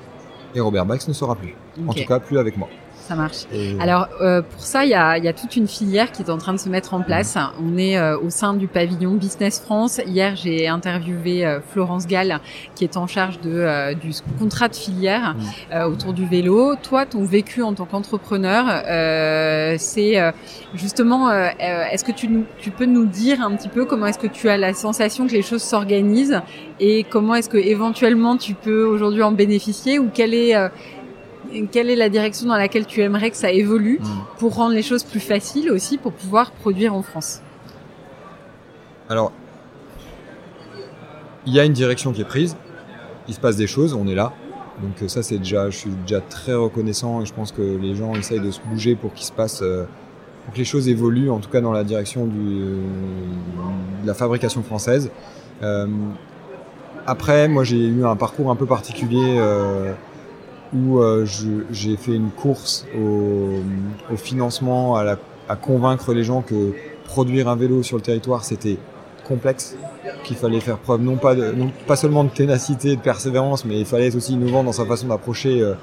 et 0.56 0.60
Robert 0.60 0.86
Bax 0.86 1.08
ne 1.08 1.14
sera 1.14 1.36
plus. 1.36 1.56
En 1.88 1.94
tout 1.94 2.06
cas, 2.06 2.20
plus 2.20 2.38
avec 2.38 2.58
moi 2.58 2.68
ça 3.08 3.16
marche. 3.16 3.46
Alors 3.80 4.10
euh, 4.22 4.42
pour 4.42 4.60
ça, 4.60 4.84
il 4.84 4.90
y 4.90 4.94
a, 4.94 5.18
y 5.18 5.28
a, 5.28 5.34
toute 5.34 5.56
une 5.56 5.68
filière 5.68 6.12
qui 6.12 6.22
est 6.22 6.30
en 6.30 6.38
train 6.38 6.54
de 6.54 6.60
se 6.60 6.68
mettre 6.68 6.94
en 6.94 7.02
place. 7.02 7.38
On 7.64 7.78
est 7.78 7.98
euh, 7.98 8.18
au 8.20 8.30
sein 8.30 8.54
du 8.54 8.68
pavillon 8.68 9.14
Business 9.14 9.62
France. 9.62 10.02
Hier, 10.06 10.36
j'ai 10.36 10.68
interviewé 10.68 11.46
euh, 11.46 11.60
Florence 11.62 12.06
Gall, 12.06 12.40
qui 12.76 12.84
est 12.84 12.98
en 12.98 13.08
charge 13.08 13.40
de, 13.40 13.94
du 13.94 14.12
contrat 14.40 14.68
de 14.68 14.76
filière 14.76 15.36
mm. 15.72 15.84
autour 15.84 16.14
du 16.14 16.26
vélo. 16.26 16.76
Toi, 16.76 17.06
ton 17.06 17.24
vécu 17.24 17.62
en 17.62 17.74
tant 17.74 17.86
qu'entrepreneur, 17.86 18.66
c'est 19.80 20.34
justement, 20.74 21.32
est-ce 21.32 22.04
que 22.04 22.12
tu, 22.12 22.30
tu 22.60 22.72
peux 22.72 22.86
nous 22.86 23.06
dire 23.06 23.42
un 23.42 23.56
petit 23.56 23.70
peu 23.70 23.86
comment 23.86 24.08
est-ce 24.08 24.20
que 24.20 24.28
tu 24.28 24.50
as 24.50 24.58
la 24.58 24.74
sensation 24.74 25.28
que 25.28 25.34
les 25.34 25.42
choses 25.42 25.64
s'organisent 25.64 26.42
et 26.80 27.04
comment 27.04 27.36
est-ce 27.36 27.50
que 27.50 27.58
éventuellement 27.58 28.38
tu 28.38 28.54
peux 28.54 28.86
aujourd'hui 28.86 29.24
en 29.24 29.32
bénéficier 29.32 30.00
ou 30.00 30.10
quelle 30.14 30.34
est 30.34 30.56
quelle 31.72 31.90
est 31.90 31.96
la 31.96 32.10
direction 32.10 32.48
dans 32.48 32.58
laquelle 32.58 32.86
tu 32.86 33.02
aimerais 33.02 33.32
que 33.32 33.38
ça 33.38 33.52
évolue 33.52 34.00
hmm. 34.02 34.40
pour 34.40 34.56
rendre 34.56 34.74
les 34.74 34.82
choses 34.82 35.04
plus 35.04 35.20
faciles 35.20 35.72
aussi 35.72 35.98
pour 35.98 36.14
pouvoir 36.14 36.52
produire 36.52 36.94
en 36.94 37.02
France 37.02 37.42
Alors, 39.10 39.32
il 41.46 41.54
y 41.54 41.60
a 41.60 41.66
une 41.66 41.74
direction 41.74 42.12
qui 42.12 42.22
est 42.22 42.26
prise, 42.26 42.58
il 43.28 43.34
se 43.34 43.40
passe 43.40 43.56
des 43.56 43.68
choses, 43.68 43.94
on 43.94 44.08
est 44.08 44.16
là. 44.16 44.34
Donc 44.82 45.02
euh, 45.02 45.08
ça 45.08 45.24
c'est 45.24 45.38
déjà, 45.38 45.70
je 45.70 45.78
suis 45.78 45.90
déjà 46.06 46.22
très 46.22 46.54
reconnaissant 46.54 47.22
et 47.22 47.26
je 47.26 47.34
pense 47.34 47.52
que 47.52 47.62
les 47.62 47.96
gens 47.96 48.14
essayent 48.14 48.40
de 48.40 48.52
se 48.52 48.60
bouger 48.62 48.96
pour 48.96 49.14
qu'il 49.14 49.26
se 49.26 49.32
passe, 49.32 49.62
euh, 49.62 49.86
pour 50.46 50.54
que 50.54 50.60
les 50.60 50.66
choses 50.66 50.88
évoluent, 50.88 51.32
en 51.32 51.40
tout 51.40 51.50
cas 51.50 51.62
dans 51.62 51.72
la 51.72 51.84
direction 51.84 52.28
du, 52.28 52.76
de 54.04 54.08
la 54.08 54.14
fabrication 54.14 54.62
française. 54.62 55.10
Euh, 55.64 55.88
après, 57.08 57.48
moi 57.48 57.64
j'ai 57.64 57.88
eu 57.88 58.06
un 58.06 58.16
parcours 58.16 58.52
un 58.52 58.56
peu 58.56 58.66
particulier 58.66 59.40
où 60.74 61.00
euh, 61.00 61.26
j'ai 61.72 61.98
fait 61.98 62.14
une 62.14 62.30
course 62.30 62.86
au, 62.98 64.18
financement, 64.18 64.98
à, 64.98 65.56
convaincre 65.56 66.14
les 66.14 66.24
gens 66.24 66.42
que 66.42 66.74
produire 67.06 67.48
un 67.48 67.56
vélo 67.56 67.84
sur 67.84 67.98
le 67.98 68.04
territoire, 68.04 68.44
c'était 68.44 68.78
complexe, 69.28 69.76
qu'il 70.24 70.38
fallait 70.38 70.60
faire 70.60 70.78
preuve 70.78 71.02
non 71.02 71.18
pas 71.18 71.96
seulement 71.96 72.24
de 72.24 72.30
ténacité, 72.30 72.96
de 72.96 73.02
persévérance, 73.02 73.66
mais 73.66 73.80
il 73.80 73.86
fallait 73.86 74.08
être 74.08 74.16
aussi 74.16 74.34
innovant 74.34 74.64
dans 74.64 74.72
sa 74.72 74.86
façon 74.86 75.08
d'approcher 75.08 75.62
euh, 75.62 75.74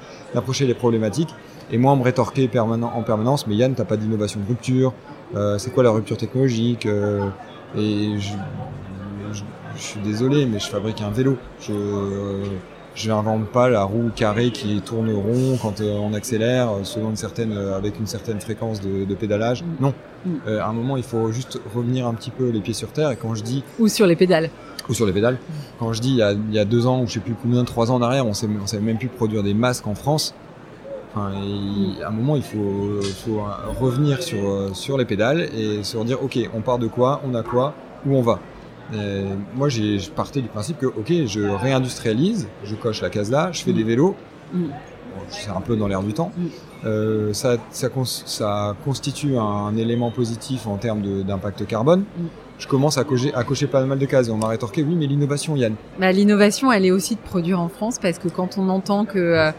les 0.61 0.73
problématiques. 0.73 1.33
Et 1.71 1.77
moi, 1.77 1.93
on 1.93 1.95
me 1.95 2.03
rétorquait 2.03 2.49
en 2.57 3.03
permanence, 3.03 3.47
mais 3.47 3.55
Yann, 3.55 3.73
t'as 3.73 3.85
pas 3.85 3.97
d'innovation 3.97 4.39
de 4.39 4.47
rupture. 4.47 4.93
Euh, 5.35 5.57
c'est 5.57 5.71
quoi 5.71 5.83
la 5.83 5.89
rupture 5.89 6.17
technologique 6.17 6.85
Et 7.75 8.19
je, 8.19 8.33
suis 9.77 9.99
désolé, 10.01 10.45
mais 10.45 10.59
je 10.59 10.67
fabrique 10.67 11.01
un 11.01 11.09
vélo. 11.09 11.37
Je 12.95 13.09
n'invente 13.09 13.45
pas 13.47 13.69
la 13.69 13.83
roue 13.83 14.09
carrée 14.15 14.51
qui 14.51 14.81
tourne 14.81 15.11
rond 15.13 15.57
quand 15.61 15.81
euh, 15.81 15.97
on 15.97 16.13
accélère 16.13 16.69
selon 16.83 17.09
une 17.09 17.15
certaine 17.17 17.51
avec 17.51 17.99
une 17.99 18.07
certaine 18.07 18.39
fréquence 18.39 18.81
de, 18.81 19.03
de 19.03 19.15
pédalage. 19.15 19.63
Mm. 19.63 19.67
Non. 19.81 19.93
Mm. 20.25 20.29
Euh, 20.47 20.61
à 20.61 20.67
un 20.67 20.73
moment, 20.73 20.97
il 20.97 21.03
faut 21.03 21.31
juste 21.31 21.59
revenir 21.75 22.07
un 22.07 22.13
petit 22.13 22.31
peu 22.31 22.49
les 22.49 22.61
pieds 22.61 22.73
sur 22.73 22.91
terre. 22.91 23.11
Et 23.11 23.17
quand 23.17 23.35
je 23.35 23.43
dis 23.43 23.63
ou 23.79 23.87
sur 23.89 24.07
les 24.07 24.15
pédales. 24.15 24.49
Ou 24.87 24.93
sur 24.93 25.05
les 25.05 25.11
pédales. 25.13 25.37
Quand 25.77 25.91
je 25.93 26.01
dis 26.01 26.11
il 26.11 26.17
y 26.17 26.23
a, 26.23 26.31
il 26.31 26.53
y 26.53 26.59
a 26.59 26.65
deux 26.65 26.87
ans 26.87 27.01
ou 27.01 27.07
je 27.07 27.13
sais 27.13 27.19
plus 27.19 27.35
combien, 27.39 27.63
trois 27.65 27.91
ans 27.91 27.95
en 27.95 28.01
arrière, 28.01 28.25
on 28.25 28.31
on 28.31 28.67
savait 28.67 28.83
même 28.83 28.97
plus 28.97 29.09
produire 29.09 29.43
des 29.43 29.53
masques 29.53 29.87
en 29.87 29.95
France. 29.95 30.33
Enfin, 31.11 31.31
à 32.03 32.07
un 32.07 32.11
moment, 32.11 32.35
il 32.35 32.43
faut, 32.43 33.01
faut 33.25 33.41
revenir 33.79 34.21
sur 34.21 34.75
sur 34.75 34.97
les 34.97 35.05
pédales 35.05 35.49
et 35.57 35.83
se 35.83 35.97
dire 36.03 36.23
ok, 36.23 36.37
on 36.53 36.61
part 36.61 36.77
de 36.77 36.87
quoi, 36.87 37.21
on 37.25 37.33
a 37.35 37.41
quoi, 37.41 37.73
où 38.05 38.15
on 38.15 38.21
va. 38.21 38.39
Et 38.93 39.23
moi, 39.55 39.69
j'ai, 39.69 39.99
je 39.99 40.11
partais 40.11 40.41
du 40.41 40.47
principe 40.47 40.77
que, 40.77 40.85
ok, 40.85 41.11
je 41.25 41.41
réindustrialise, 41.41 42.47
je 42.63 42.75
coche 42.75 43.01
la 43.01 43.09
case 43.09 43.31
là, 43.31 43.51
je 43.51 43.63
fais 43.63 43.73
des 43.73 43.83
vélos. 43.83 44.15
Mm. 44.53 44.65
Bon, 44.65 45.21
c'est 45.29 45.49
un 45.49 45.61
peu 45.61 45.75
dans 45.75 45.87
l'air 45.87 46.03
du 46.03 46.13
temps. 46.13 46.31
Mm. 46.37 46.45
Euh, 46.85 47.33
ça, 47.33 47.57
ça, 47.71 47.89
ça, 48.25 48.75
constitue 48.83 49.37
un, 49.37 49.75
élément 49.75 50.11
positif 50.11 50.67
en 50.67 50.77
termes 50.77 51.23
d'impact 51.23 51.65
carbone. 51.65 52.01
Mm. 52.01 52.25
Je 52.57 52.67
commence 52.67 52.97
à 52.97 53.03
cocher, 53.03 53.33
à 53.33 53.43
cocher 53.43 53.67
pas 53.67 53.83
mal 53.85 53.99
de 53.99 54.05
cases 54.05 54.29
et 54.29 54.31
on 54.31 54.37
m'a 54.37 54.47
rétorqué, 54.47 54.83
oui, 54.83 54.95
mais 54.95 55.07
l'innovation, 55.07 55.55
Yann. 55.55 55.75
Bah, 55.99 56.11
l'innovation, 56.11 56.71
elle 56.71 56.85
est 56.85 56.91
aussi 56.91 57.15
de 57.15 57.19
produire 57.19 57.59
en 57.59 57.67
France 57.67 57.99
parce 57.99 58.17
que 58.17 58.29
quand 58.29 58.57
on 58.57 58.69
entend 58.69 59.05
que 59.05 59.19
euh, 59.19 59.51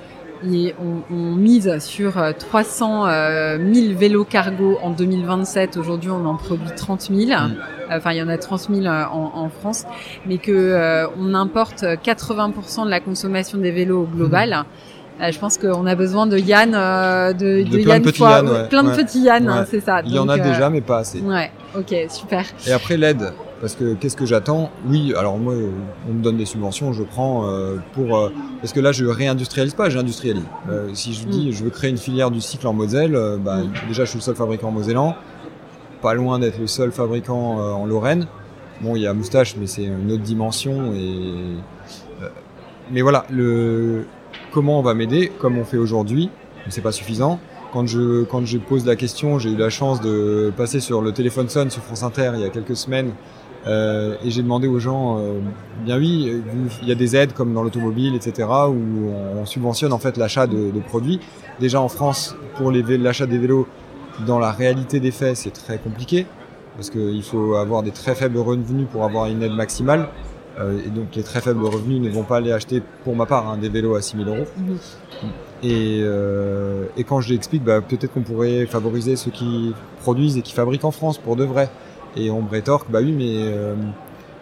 on, 0.44 1.14
on, 1.14 1.34
mise 1.34 1.78
sur 1.78 2.14
300 2.38 3.06
euh, 3.06 3.72
000 3.72 3.98
vélos 3.98 4.24
cargo 4.24 4.78
en 4.82 4.90
2027. 4.90 5.76
Aujourd'hui, 5.76 6.10
on 6.10 6.26
en 6.26 6.36
produit 6.36 6.70
30 6.74 7.10
000. 7.12 7.30
Mm. 7.30 7.56
Enfin, 7.90 8.12
il 8.12 8.18
y 8.18 8.22
en 8.22 8.28
a 8.28 8.38
30 8.38 8.68
000 8.72 8.86
euh, 8.86 9.04
en, 9.04 9.32
en 9.34 9.48
France, 9.48 9.84
mais 10.26 10.38
que 10.38 10.52
euh, 10.52 11.06
on 11.18 11.34
importe 11.34 11.82
80% 11.82 12.84
de 12.84 12.90
la 12.90 13.00
consommation 13.00 13.58
des 13.58 13.70
vélos 13.70 14.08
global. 14.12 14.50
Mm. 14.50 15.22
Euh, 15.22 15.32
je 15.32 15.38
pense 15.38 15.56
qu'on 15.56 15.86
a 15.86 15.94
besoin 15.94 16.26
de 16.26 16.36
Yann, 16.36 16.72
de, 16.72 17.32
de, 17.32 17.62
de, 17.62 17.82
plein 17.82 17.94
Yann 17.94 18.02
de 18.02 18.10
petits 18.10 18.22
Yann, 18.22 18.48
ouais. 18.48 18.68
plein 18.68 18.82
de 18.82 18.90
petits 18.90 19.20
Yann, 19.20 19.48
ouais. 19.48 19.64
c'est 19.70 19.80
ça. 19.80 20.02
Il 20.04 20.12
y 20.12 20.18
en 20.18 20.28
a 20.28 20.38
déjà, 20.38 20.68
mais 20.68 20.82
pas 20.82 20.98
assez. 20.98 21.20
Ouais, 21.20 21.50
ok, 21.74 21.94
super. 22.10 22.44
Et 22.66 22.72
après 22.72 22.96
l'aide, 22.96 23.32
parce 23.60 23.74
que 23.74 23.94
qu'est-ce 23.94 24.16
que 24.16 24.26
j'attends? 24.26 24.70
Oui, 24.86 25.14
alors 25.16 25.38
moi, 25.38 25.54
on 26.08 26.12
me 26.12 26.22
donne 26.22 26.36
des 26.36 26.44
subventions, 26.44 26.92
je 26.92 27.02
prends 27.02 27.46
euh, 27.46 27.76
pour 27.94 28.16
euh, 28.16 28.30
parce 28.60 28.72
que 28.72 28.80
là, 28.80 28.92
je 28.92 29.04
réindustrialise 29.04 29.74
pas, 29.74 29.88
j'industrialise. 29.88 30.44
Euh, 30.68 30.90
si 30.92 31.14
je 31.14 31.26
dis, 31.26 31.48
mm. 31.48 31.52
je 31.52 31.64
veux 31.64 31.70
créer 31.70 31.90
une 31.90 31.98
filière 31.98 32.30
du 32.30 32.40
cycle 32.40 32.66
en 32.66 32.72
Moselle, 32.72 33.18
bah, 33.40 33.58
mm. 33.58 33.88
déjà, 33.88 34.04
je 34.04 34.10
suis 34.10 34.18
le 34.18 34.22
seul 34.22 34.36
fabricant 34.36 34.70
mosellan, 34.70 35.14
pas 36.02 36.14
loin 36.14 36.38
d'être 36.38 36.58
le 36.58 36.66
seul 36.66 36.92
fabricant 36.92 37.58
en 37.58 37.86
Lorraine. 37.86 38.26
Bon, 38.82 38.94
il 38.94 39.02
y 39.02 39.06
a 39.06 39.14
Moustache, 39.14 39.56
mais 39.56 39.66
c'est 39.66 39.84
une 39.84 40.12
autre 40.12 40.22
dimension. 40.22 40.92
Et 40.94 41.56
mais 42.92 43.00
voilà, 43.00 43.24
le 43.30 44.04
comment 44.52 44.78
on 44.78 44.82
va 44.82 44.94
m'aider, 44.94 45.32
comme 45.38 45.58
on 45.58 45.64
fait 45.64 45.78
aujourd'hui, 45.78 46.30
c'est 46.68 46.82
pas 46.82 46.92
suffisant 46.92 47.40
quand 47.72 47.86
je 47.86 48.24
quand 48.24 48.46
je 48.46 48.58
pose 48.58 48.86
la 48.86 48.96
question, 48.96 49.38
j'ai 49.38 49.50
eu 49.50 49.56
la 49.56 49.70
chance 49.70 50.00
de 50.00 50.52
passer 50.56 50.80
sur 50.80 51.02
le 51.02 51.12
téléphone 51.12 51.48
sonne 51.48 51.70
sur 51.70 51.82
France 51.82 52.02
Inter 52.02 52.32
il 52.34 52.40
y 52.40 52.44
a 52.44 52.48
quelques 52.48 52.76
semaines 52.76 53.12
euh, 53.66 54.14
et 54.24 54.30
j'ai 54.30 54.42
demandé 54.42 54.68
aux 54.68 54.78
gens, 54.78 55.18
euh, 55.18 55.40
bien 55.84 55.98
oui, 55.98 56.42
il 56.82 56.88
y 56.88 56.92
a 56.92 56.94
des 56.94 57.16
aides 57.16 57.32
comme 57.32 57.52
dans 57.52 57.62
l'automobile, 57.62 58.14
etc., 58.14 58.48
où 58.68 59.10
on 59.36 59.44
subventionne 59.44 59.92
en 59.92 59.98
fait 59.98 60.16
l'achat 60.16 60.46
de, 60.46 60.70
de, 60.70 60.80
produits. 60.80 61.20
Déjà 61.58 61.80
en 61.80 61.88
France, 61.88 62.36
pour 62.56 62.70
l'achat 62.70 63.26
des 63.26 63.38
vélos, 63.38 63.66
dans 64.26 64.38
la 64.38 64.52
réalité 64.52 65.00
des 65.00 65.10
faits, 65.10 65.36
c'est 65.36 65.52
très 65.52 65.78
compliqué 65.78 66.26
parce 66.76 66.90
qu'il 66.90 67.22
faut 67.22 67.54
avoir 67.54 67.82
des 67.82 67.90
très 67.90 68.14
faibles 68.14 68.38
revenus 68.38 68.86
pour 68.92 69.04
avoir 69.04 69.26
une 69.26 69.42
aide 69.42 69.52
maximale. 69.52 70.08
Euh, 70.58 70.78
et 70.86 70.88
donc 70.88 71.14
les 71.14 71.22
très 71.22 71.40
faibles 71.40 71.64
revenus 71.64 72.00
ne 72.00 72.08
vont 72.08 72.22
pas 72.22 72.36
aller 72.36 72.52
acheter, 72.52 72.82
pour 73.04 73.16
ma 73.16 73.26
part, 73.26 73.48
hein, 73.48 73.58
des 73.58 73.68
vélos 73.68 73.94
à 73.94 74.02
6000 74.02 74.28
euros. 74.28 74.46
Mmh. 74.56 75.26
Et, 75.62 76.02
et, 76.98 77.04
quand 77.04 77.20
je 77.20 77.30
l'explique, 77.30 77.64
bah, 77.64 77.80
peut-être 77.80 78.12
qu'on 78.12 78.20
pourrait 78.20 78.66
favoriser 78.66 79.16
ceux 79.16 79.30
qui 79.30 79.72
produisent 80.00 80.36
et 80.36 80.42
qui 80.42 80.52
fabriquent 80.52 80.84
en 80.84 80.90
France 80.90 81.16
pour 81.18 81.34
de 81.34 81.44
vrai. 81.44 81.70
Et 82.16 82.30
on 82.30 82.42
me 82.42 82.48
rétorque, 82.48 82.90
bah 82.90 83.00
oui, 83.02 83.12
mais 83.12 83.34
euh, 83.36 83.74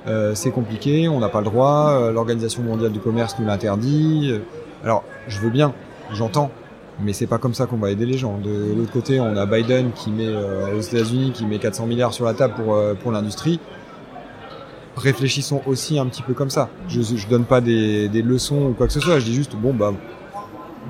euh, 0.06 0.34
c'est 0.34 0.50
compliqué, 0.50 1.08
on 1.08 1.18
n'a 1.18 1.28
pas 1.28 1.40
le 1.40 1.46
droit, 1.46 1.90
euh, 1.90 2.12
l'Organisation 2.12 2.62
mondiale 2.62 2.92
du 2.92 3.00
commerce 3.00 3.36
nous 3.38 3.46
l'interdit. 3.46 4.32
Alors, 4.84 5.02
je 5.26 5.40
veux 5.40 5.50
bien, 5.50 5.74
j'entends, 6.12 6.50
mais 7.00 7.12
c'est 7.12 7.26
pas 7.26 7.38
comme 7.38 7.54
ça 7.54 7.66
qu'on 7.66 7.78
va 7.78 7.90
aider 7.90 8.06
les 8.06 8.16
gens. 8.16 8.38
De 8.38 8.74
l'autre 8.76 8.92
côté, 8.92 9.18
on 9.18 9.36
a 9.36 9.46
Biden 9.46 9.90
qui 9.92 10.10
met 10.10 10.28
aux 10.76 10.80
États-Unis 10.80 11.32
qui 11.32 11.46
met 11.46 11.58
400 11.58 11.86
milliards 11.86 12.14
sur 12.14 12.24
la 12.24 12.34
table 12.34 12.54
pour 12.54 12.78
pour 13.02 13.10
l'industrie. 13.10 13.58
Réfléchissons 14.96 15.60
aussi 15.66 15.98
un 15.98 16.06
petit 16.06 16.22
peu 16.22 16.34
comme 16.34 16.50
ça. 16.50 16.68
Je, 16.86 17.02
je 17.02 17.26
donne 17.26 17.44
pas 17.44 17.60
des, 17.60 18.08
des 18.08 18.22
leçons 18.22 18.66
ou 18.66 18.72
quoi 18.74 18.86
que 18.86 18.92
ce 18.92 19.00
soit. 19.00 19.18
Je 19.18 19.24
dis 19.24 19.34
juste 19.34 19.56
bon 19.56 19.74
bah 19.74 19.92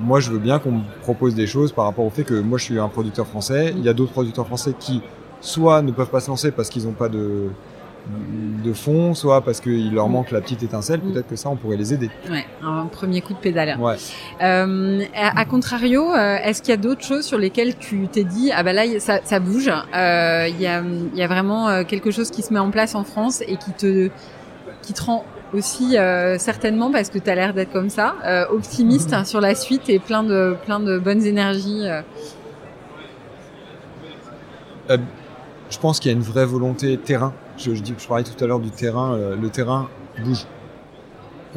moi 0.01 0.21
je 0.21 0.31
veux 0.31 0.39
bien 0.39 0.59
qu'on 0.59 0.73
me 0.73 0.83
propose 1.01 1.35
des 1.35 1.47
choses 1.47 1.73
par 1.73 1.87
rapport 1.87 2.05
au 2.05 2.11
fait 2.11 2.25
que 2.25 2.35
moi 2.35 2.59
je 2.59 2.65
suis 2.65 2.79
un 2.79 2.89
producteur 2.89 3.27
français. 3.27 3.73
Il 3.75 3.83
y 3.83 3.89
a 3.89 3.95
d'autres 3.95 4.13
producteurs 4.13 4.47
français 4.47 4.75
qui 4.79 5.01
soit 5.45 5.83
ne 5.83 5.93
peuvent 5.93 6.11
pas 6.11 6.21
se 6.21 6.29
lancer 6.29 6.51
parce 6.51 6.69
qu'ils 6.69 6.85
n'ont 6.85 6.93
pas 6.93 7.09
de 7.09 7.49
de 8.63 8.73
fonds, 8.75 9.15
soit 9.15 9.41
parce 9.41 9.61
qu'il 9.61 9.95
leur 9.95 10.11
manque 10.11 10.31
la 10.31 10.43
petite 10.43 10.63
étincelle, 10.63 11.01
Mm. 11.03 11.13
peut-être 11.13 11.27
que 11.29 11.37
ça, 11.37 11.49
on 11.49 11.57
pourrait 11.57 11.79
les 11.79 11.95
aider. 11.95 12.11
Ouais, 12.31 12.45
un 12.63 12.85
premier 12.85 13.23
coup 13.23 13.33
de 13.33 13.39
pédale. 13.39 13.79
Ouais. 13.81 13.97
Euh, 14.43 15.03
à, 15.17 15.41
à, 15.41 15.45
contrario, 15.47 16.13
euh, 16.13 16.37
est-ce 16.45 16.61
qu'il 16.61 16.69
y 16.71 16.75
a 16.75 16.77
d'autres 16.77 17.03
choses 17.03 17.25
sur 17.25 17.39
lesquelles 17.39 17.77
tu 17.79 18.07
t'es 18.13 18.25
dit 18.25 18.51
ah 18.55 18.63
bah 18.63 18.75
là 18.75 18.83
ça, 19.01 19.21
ça 19.25 19.41
bouge, 19.41 19.71
euh, 19.71 20.47
il 20.51 20.61
y 20.61 20.67
a 20.67 20.83
il 20.83 21.19
y 21.19 21.23
a 21.23 21.27
vraiment 21.27 21.83
quelque 21.85 22.11
chose 22.11 22.31
qui 22.31 22.43
se 22.43 22.53
met 22.53 22.59
en 22.59 22.71
place 22.71 22.95
en 22.95 23.05
France 23.05 23.41
et 23.49 23.57
qui 23.57 23.73
te 23.73 24.11
qui 24.83 24.93
te 24.93 25.03
rend 25.03 25.25
aussi 25.55 25.97
euh, 25.97 26.37
certainement 26.39 26.91
parce 26.93 27.09
que 27.09 27.19
tu 27.19 27.31
as 27.31 27.35
l'air 27.35 27.55
d'être 27.55 27.73
comme 27.73 27.89
ça, 27.89 28.17
optimiste 28.51 29.13
Mm-hmm. 29.13 29.21
mmh. 29.23 29.25
sur 29.25 29.41
la 29.41 29.55
suite 29.55 29.89
et 29.89 29.99
plein 29.99 30.23
de 30.25 30.57
plein 30.67 30.79
de 30.81 30.99
bonnes 30.99 31.25
énergies. 31.25 31.85
Je 35.75 35.81
pense 35.81 35.99
qu'il 35.99 36.13
y 36.13 36.15
a 36.15 36.17
une 36.17 36.23
vraie 36.23 36.47
volonté 36.47 36.97
terrain. 36.97 37.33
Je, 37.59 37.75
je, 37.75 37.83
dis, 37.83 37.95
je 37.99 38.07
parlais 38.07 38.23
tout 38.23 38.43
à 38.43 38.47
l'heure 38.47 38.61
du 38.61 38.71
terrain. 38.71 39.15
Euh, 39.15 39.35
le 39.35 39.49
terrain 39.49 39.89
bouge. 40.23 40.47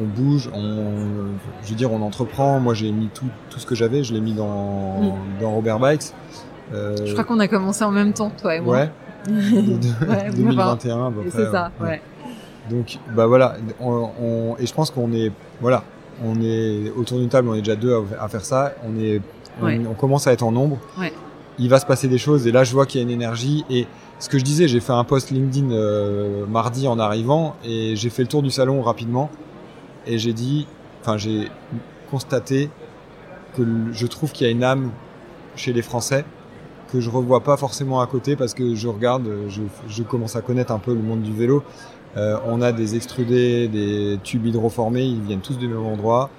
On 0.00 0.04
bouge. 0.04 0.50
On, 0.52 1.36
je 1.62 1.68
veux 1.68 1.76
dire, 1.76 1.92
on 1.92 2.02
entreprend. 2.02 2.58
Moi, 2.58 2.74
j'ai 2.74 2.90
mis 2.90 3.10
tout, 3.14 3.26
tout 3.48 3.60
ce 3.60 3.66
que 3.66 3.76
j'avais. 3.76 4.02
Je 4.02 4.12
l'ai 4.12 4.20
mis 4.20 4.32
dans, 4.32 5.00
mmh. 5.00 5.12
dans 5.40 5.52
Robert 5.52 5.78
Bikes. 5.78 6.12
Euh, 6.74 6.96
je 7.06 7.12
crois 7.12 7.22
qu'on 7.22 7.38
a 7.38 7.46
commencé 7.46 7.84
en 7.84 7.92
même 7.92 8.12
temps, 8.12 8.32
toi 8.36 8.56
et 8.56 8.60
moi. 8.60 8.76
Ouais. 8.76 8.90
ouais 9.28 10.30
2021 10.34 11.06
à 11.06 11.10
peu 11.12 11.20
près. 11.20 11.30
C'est 11.30 11.50
ça. 11.52 11.70
Ouais. 11.78 11.86
ouais. 11.86 12.02
Donc, 12.68 12.98
bah 13.14 13.26
voilà. 13.28 13.54
On, 13.80 14.10
on, 14.20 14.56
et 14.58 14.66
je 14.66 14.74
pense 14.74 14.90
qu'on 14.90 15.12
est, 15.12 15.30
voilà, 15.60 15.84
on 16.24 16.40
est 16.42 16.90
autour 16.96 17.20
d'une 17.20 17.28
table. 17.28 17.48
On 17.50 17.54
est 17.54 17.62
déjà 17.62 17.76
deux 17.76 17.94
à, 17.94 18.24
à 18.24 18.26
faire 18.26 18.44
ça. 18.44 18.72
On 18.84 18.98
est, 18.98 19.20
ouais. 19.62 19.80
on, 19.86 19.92
on, 19.92 19.94
commence 19.94 20.26
à 20.26 20.32
être 20.32 20.42
en 20.42 20.50
nombre. 20.50 20.78
Ouais 20.98 21.12
il 21.58 21.68
va 21.68 21.80
se 21.80 21.86
passer 21.86 22.08
des 22.08 22.18
choses 22.18 22.46
et 22.46 22.52
là 22.52 22.64
je 22.64 22.72
vois 22.72 22.86
qu'il 22.86 23.00
y 23.00 23.04
a 23.04 23.06
une 23.06 23.12
énergie 23.12 23.64
et 23.70 23.86
ce 24.18 24.28
que 24.28 24.38
je 24.38 24.44
disais 24.44 24.68
j'ai 24.68 24.80
fait 24.80 24.92
un 24.92 25.04
post 25.04 25.30
LinkedIn 25.30 25.70
euh, 25.70 26.46
mardi 26.46 26.88
en 26.88 26.98
arrivant 26.98 27.54
et 27.64 27.94
j'ai 27.96 28.10
fait 28.10 28.22
le 28.22 28.28
tour 28.28 28.42
du 28.42 28.50
salon 28.50 28.82
rapidement 28.82 29.30
et 30.06 30.18
j'ai 30.18 30.32
dit 30.32 30.66
enfin 31.00 31.16
j'ai 31.16 31.48
constaté 32.10 32.70
que 33.56 33.62
je 33.92 34.06
trouve 34.06 34.32
qu'il 34.32 34.46
y 34.46 34.48
a 34.48 34.52
une 34.52 34.64
âme 34.64 34.90
chez 35.56 35.72
les 35.72 35.82
Français 35.82 36.24
que 36.92 37.00
je 37.00 37.10
revois 37.10 37.40
pas 37.40 37.56
forcément 37.56 38.00
à 38.00 38.06
côté 38.06 38.34
parce 38.34 38.54
que 38.54 38.74
je 38.74 38.88
regarde 38.88 39.28
je, 39.48 40.02
commence 40.02 40.36
à 40.36 40.40
connaître 40.40 40.72
un 40.72 40.78
peu 40.78 40.94
le 40.94 41.02
monde 41.02 41.22
du 41.22 41.32
vélo. 41.32 41.62
Euh, 42.16 42.38
on 42.46 42.62
a 42.62 42.72
des 42.72 42.96
extrudés 42.96 43.68
des 43.68 44.18
tubes 44.24 44.46
hydroformés 44.46 45.04
ils 45.04 45.20
viennent 45.20 45.40
tous 45.40 45.58
du 45.58 45.68
même 45.68 45.84
endroit 45.84 46.30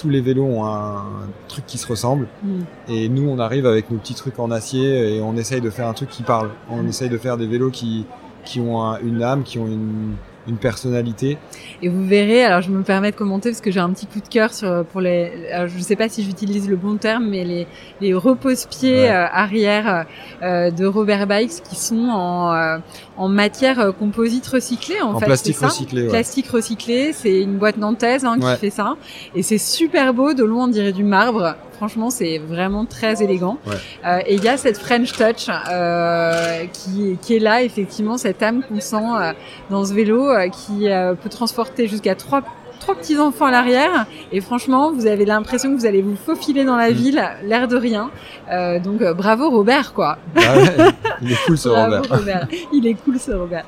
tous 0.00 0.08
les 0.08 0.20
vélos 0.22 0.44
ont 0.44 0.64
un 0.64 1.04
truc 1.48 1.66
qui 1.66 1.76
se 1.76 1.86
ressemble. 1.86 2.26
Mm. 2.42 2.60
Et 2.88 3.08
nous, 3.08 3.28
on 3.28 3.38
arrive 3.38 3.66
avec 3.66 3.90
nos 3.90 3.98
petits 3.98 4.14
trucs 4.14 4.38
en 4.38 4.50
acier 4.50 5.16
et 5.16 5.20
on 5.20 5.36
essaye 5.36 5.60
de 5.60 5.70
faire 5.70 5.86
un 5.88 5.92
truc 5.92 6.08
qui 6.08 6.22
parle. 6.22 6.50
On 6.70 6.82
mm. 6.82 6.88
essaye 6.88 7.08
de 7.10 7.18
faire 7.18 7.36
des 7.36 7.46
vélos 7.46 7.70
qui, 7.70 8.06
qui 8.44 8.60
ont 8.60 8.82
un, 8.82 8.98
une 9.00 9.22
âme, 9.22 9.42
qui 9.42 9.58
ont 9.58 9.66
une, 9.66 10.14
une 10.50 10.58
personnalité. 10.58 11.38
Et 11.82 11.88
vous 11.88 12.04
verrez, 12.04 12.44
alors 12.44 12.60
je 12.60 12.70
me 12.70 12.82
permets 12.82 13.10
de 13.10 13.16
commenter 13.16 13.50
parce 13.50 13.60
que 13.62 13.70
j'ai 13.70 13.80
un 13.80 13.90
petit 13.90 14.06
coup 14.06 14.20
de 14.20 14.28
cœur 14.28 14.52
sur 14.52 14.84
pour 14.84 15.00
les. 15.00 15.32
Je 15.66 15.76
ne 15.76 15.82
sais 15.82 15.96
pas 15.96 16.08
si 16.08 16.22
j'utilise 16.22 16.68
le 16.68 16.76
bon 16.76 16.96
terme, 16.96 17.28
mais 17.28 17.44
les, 17.44 17.66
les 18.00 18.12
repose-pieds 18.12 19.02
ouais. 19.04 19.10
euh, 19.10 19.26
arrière 19.32 20.06
euh, 20.42 20.70
de 20.70 20.84
Robert 20.84 21.26
Bikes 21.26 21.62
qui 21.68 21.76
sont 21.76 22.08
en, 22.10 22.52
euh, 22.52 22.78
en 23.16 23.28
matière 23.28 23.92
composite 23.98 24.46
recyclée 24.46 25.00
en, 25.00 25.14
en 25.14 25.18
fait. 25.20 25.26
plastique 25.26 25.58
recyclé. 25.58 26.02
Ouais. 26.02 26.08
Plastique 26.08 26.48
recyclé, 26.48 27.12
c'est 27.12 27.40
une 27.40 27.56
boîte 27.56 27.78
nantaise 27.78 28.24
hein, 28.24 28.36
qui 28.38 28.44
ouais. 28.44 28.56
fait 28.56 28.70
ça, 28.70 28.96
et 29.34 29.42
c'est 29.42 29.58
super 29.58 30.12
beau. 30.12 30.34
De 30.34 30.44
loin, 30.44 30.64
on 30.64 30.68
dirait 30.68 30.92
du 30.92 31.04
marbre. 31.04 31.56
Franchement, 31.80 32.10
c'est 32.10 32.36
vraiment 32.36 32.84
très 32.84 33.22
élégant. 33.22 33.56
Ouais. 33.66 33.72
Euh, 34.04 34.18
et 34.26 34.34
il 34.34 34.44
y 34.44 34.48
a 34.48 34.58
cette 34.58 34.76
French 34.76 35.12
touch 35.12 35.46
euh, 35.48 36.66
qui, 36.74 37.16
qui 37.22 37.36
est 37.36 37.38
là, 37.38 37.62
effectivement, 37.62 38.18
cette 38.18 38.42
âme 38.42 38.62
qu'on 38.68 38.80
sent 38.80 38.96
euh, 38.96 39.32
dans 39.70 39.86
ce 39.86 39.94
vélo 39.94 40.28
qui 40.52 40.88
peut 41.22 41.28
transporter 41.30 41.88
jusqu'à 41.88 42.14
trois 42.14 42.42
trois 42.80 42.94
petits 42.94 43.18
enfants 43.18 43.44
à 43.44 43.50
l'arrière 43.50 44.06
et 44.32 44.40
franchement 44.40 44.90
vous 44.90 45.04
avez 45.06 45.26
l'impression 45.26 45.68
que 45.74 45.78
vous 45.78 45.84
allez 45.84 46.00
vous 46.00 46.16
faufiler 46.16 46.64
dans 46.64 46.76
la 46.76 46.88
Mm. 46.90 46.94
ville 46.94 47.22
l'air 47.44 47.68
de 47.68 47.76
rien 47.76 48.10
Euh, 48.50 48.78
donc 48.80 49.02
bravo 49.16 49.50
Robert 49.50 49.92
quoi 49.92 50.16
Ah 50.36 50.56
ouais, 50.56 50.76
il 51.20 51.30
est 51.32 51.44
cool 51.44 51.58
ce 51.58 51.68
Robert. 51.68 52.02
Robert. 52.10 52.48
Il 52.72 52.86
est 52.86 52.94
cool 53.04 53.18
ce 53.20 53.32
Robert. 53.32 53.66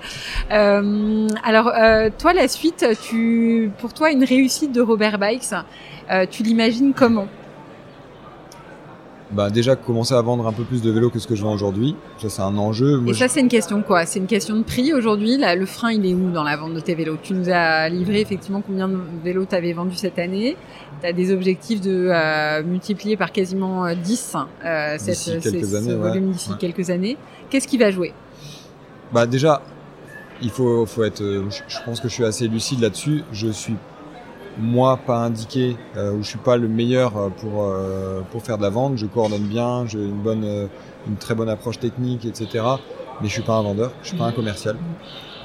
Euh, 0.50 1.28
alors 1.44 1.68
euh, 1.68 2.08
toi 2.18 2.32
la 2.32 2.48
suite, 2.48 2.86
tu 3.06 3.70
pour 3.80 3.92
toi 3.92 4.10
une 4.10 4.24
réussite 4.24 4.72
de 4.72 4.80
Robert 4.80 5.18
Bikes, 5.18 5.54
tu 6.30 6.42
l'imagines 6.42 6.94
comment? 6.94 7.26
Bah 9.34 9.48
déjà 9.48 9.76
commencer 9.76 10.12
à 10.14 10.20
vendre 10.20 10.46
un 10.46 10.52
peu 10.52 10.62
plus 10.62 10.82
de 10.82 10.90
vélos 10.90 11.08
que 11.08 11.18
ce 11.18 11.26
que 11.26 11.34
je 11.34 11.42
vends 11.42 11.54
aujourd'hui, 11.54 11.96
ça 12.18 12.28
c'est 12.28 12.42
un 12.42 12.58
enjeu. 12.58 12.98
Moi, 12.98 13.12
Et 13.12 13.14
ça 13.14 13.28
c'est 13.28 13.40
une 13.40 13.48
question 13.48 13.80
quoi? 13.82 14.04
C'est 14.04 14.18
une 14.18 14.26
question 14.26 14.56
de 14.56 14.62
prix 14.62 14.92
aujourd'hui? 14.92 15.38
Là, 15.38 15.54
le 15.54 15.64
frein 15.64 15.90
il 15.90 16.04
est 16.04 16.12
où 16.12 16.30
dans 16.30 16.44
la 16.44 16.56
vente 16.58 16.74
de 16.74 16.80
tes 16.80 16.94
vélos? 16.94 17.16
Tu 17.22 17.32
nous 17.32 17.48
as 17.48 17.88
livré 17.88 18.20
effectivement 18.20 18.60
combien 18.60 18.88
de 18.88 18.98
vélos 19.24 19.46
tu 19.48 19.54
avais 19.54 19.72
vendu 19.72 19.96
cette 19.96 20.18
année? 20.18 20.56
Tu 21.00 21.06
as 21.06 21.14
des 21.14 21.32
objectifs 21.32 21.80
de 21.80 22.08
euh, 22.10 22.62
multiplier 22.62 23.16
par 23.16 23.32
quasiment 23.32 23.86
euh, 23.86 23.94
10 23.94 24.36
euh, 24.66 24.96
cette, 24.98 25.08
D'ici 25.14 25.30
ce- 25.40 25.48
quelques 25.48 25.64
ce 25.66 25.76
années, 25.76 25.94
ouais. 25.94 26.08
volume 26.08 26.30
d'ici 26.32 26.50
Ouais. 26.50 26.56
quelques 26.60 26.90
années. 26.90 27.16
Qu'est-ce 27.48 27.66
qui 27.68 27.78
va 27.78 27.90
jouer? 27.90 28.12
Bah 29.14 29.24
déjà, 29.26 29.62
il 30.42 30.50
faut, 30.50 30.84
faut 30.84 31.04
être. 31.04 31.22
euh, 31.22 31.44
Je, 31.48 31.62
je 31.68 31.78
pense 31.86 32.00
que 32.00 32.08
je 32.08 32.12
suis 32.12 32.24
assez 32.24 32.48
lucide 32.48 32.80
là-dessus. 32.80 33.22
Je 33.32 33.48
suis 33.48 33.76
moi 34.58 34.98
pas 35.06 35.18
indiqué 35.18 35.76
euh, 35.96 36.12
ou 36.12 36.22
je 36.22 36.28
suis 36.28 36.38
pas 36.38 36.56
le 36.56 36.68
meilleur 36.68 37.16
euh, 37.16 37.28
pour 37.30 37.64
euh, 37.64 38.20
pour 38.30 38.42
faire 38.42 38.58
de 38.58 38.62
la 38.62 38.70
vente. 38.70 38.96
Je 38.96 39.06
coordonne 39.06 39.42
bien, 39.42 39.84
j'ai 39.86 39.98
une 39.98 40.20
bonne, 40.22 40.44
euh, 40.44 40.66
une 41.08 41.16
très 41.16 41.34
bonne 41.34 41.48
approche 41.48 41.78
technique, 41.78 42.24
etc. 42.24 42.64
Mais 43.20 43.28
je 43.28 43.32
suis 43.32 43.42
pas 43.42 43.54
un 43.54 43.62
vendeur, 43.62 43.92
je 44.02 44.08
suis 44.08 44.16
pas 44.16 44.24
un 44.24 44.32
commercial. 44.32 44.76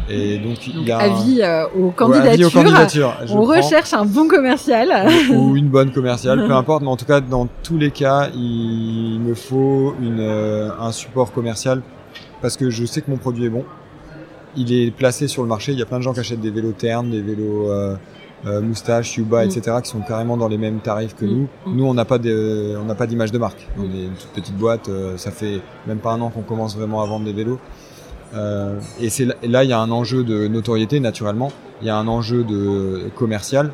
Et 0.09 0.37
donc, 0.37 0.53
Donc, 0.55 0.67
il 0.67 0.87
y 0.87 0.91
a 0.91 0.97
un- 0.99 1.15
avis 1.15 1.41
euh, 1.41 1.65
aux 1.75 1.87
Ouais, 1.87 1.91
candidatures. 1.95 2.29
avis 2.31 2.45
aux 2.45 2.49
candidatures. 2.51 3.13
On 3.23 3.25
prends. 3.43 3.45
recherche 3.57 3.93
un 3.93 4.05
bon 4.05 4.27
commercial. 4.27 5.09
ou 5.33 5.55
une 5.57 5.67
bonne 5.69 5.91
commerciale, 5.91 6.45
peu 6.47 6.53
importe, 6.53 6.81
mais 6.83 6.87
en 6.89 6.95
tout 6.97 7.05
cas, 7.05 7.19
dans 7.19 7.47
tous 7.63 7.77
les 7.77 7.91
cas, 7.91 8.29
il 8.35 9.19
me 9.19 9.33
faut 9.33 9.95
une, 10.01 10.19
euh, 10.19 10.69
un 10.79 10.91
support 10.91 11.31
commercial 11.31 11.81
parce 12.41 12.55
que 12.57 12.69
je 12.69 12.85
sais 12.85 13.01
que 13.01 13.09
mon 13.11 13.17
produit 13.17 13.45
est 13.45 13.49
bon. 13.49 13.65
Il 14.55 14.71
est 14.73 14.91
placé 14.91 15.27
sur 15.27 15.41
le 15.43 15.49
marché. 15.49 15.71
Il 15.73 15.79
y 15.79 15.81
a 15.81 15.85
plein 15.85 15.97
de 15.97 16.03
gens 16.03 16.13
qui 16.13 16.19
achètent 16.19 16.41
des 16.41 16.51
vélos 16.51 16.71
ternes, 16.71 17.09
des 17.09 17.21
vélos 17.21 17.69
euh, 18.45 18.61
moustache, 18.61 19.17
Yuba, 19.17 19.43
Mm. 19.45 19.49
etc., 19.49 19.77
qui 19.83 19.89
sont 19.89 19.99
carrément 20.01 20.37
dans 20.37 20.47
les 20.47 20.57
mêmes 20.59 20.79
tarifs 20.79 21.15
que 21.15 21.25
Mm. 21.25 21.29
nous. 21.29 21.47
Mm. 21.65 21.75
Nous, 21.77 21.85
on 21.85 21.93
n'a 21.93 22.05
pas 22.05 22.17
de, 22.19 22.75
on 22.79 22.85
n'a 22.85 22.95
pas 22.95 23.07
d'image 23.07 23.31
de 23.31 23.37
marque. 23.37 23.67
On 23.77 23.83
est 23.83 24.03
une 24.05 24.13
toute 24.13 24.29
petite 24.29 24.55
boîte. 24.57 24.89
euh, 24.89 25.17
ça 25.17 25.31
fait 25.31 25.61
même 25.87 25.97
pas 25.99 26.11
un 26.11 26.21
an 26.21 26.29
qu'on 26.29 26.41
commence 26.43 26.77
vraiment 26.77 27.01
à 27.01 27.05
vendre 27.07 27.25
des 27.25 27.33
vélos. 27.33 27.59
Euh, 28.35 28.79
et 28.99 29.09
c'est 29.09 29.25
là, 29.43 29.63
il 29.63 29.69
y 29.69 29.73
a 29.73 29.79
un 29.79 29.89
enjeu 29.89 30.23
de 30.23 30.47
notoriété 30.47 30.99
naturellement. 30.99 31.51
Il 31.81 31.87
y 31.87 31.89
a 31.89 31.97
un 31.97 32.07
enjeu 32.07 32.43
de 32.43 33.09
commercial. 33.15 33.71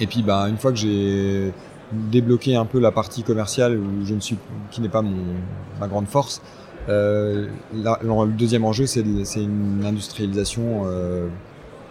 Et 0.00 0.06
puis, 0.06 0.22
bah, 0.22 0.46
une 0.48 0.56
fois 0.56 0.72
que 0.72 0.78
j'ai 0.78 1.52
débloqué 1.92 2.56
un 2.56 2.64
peu 2.64 2.78
la 2.80 2.90
partie 2.92 3.22
commerciale 3.22 3.76
où 3.76 4.04
je 4.06 4.14
ne 4.14 4.20
suis, 4.20 4.38
qui 4.70 4.80
n'est 4.80 4.88
pas 4.88 5.02
mon 5.02 5.16
ma 5.80 5.88
grande 5.88 6.06
force, 6.06 6.40
là, 6.88 7.98
le 8.02 8.32
deuxième 8.32 8.64
enjeu, 8.64 8.86
c'est 8.86 9.00
une 9.02 9.84
industrialisation 9.84 10.84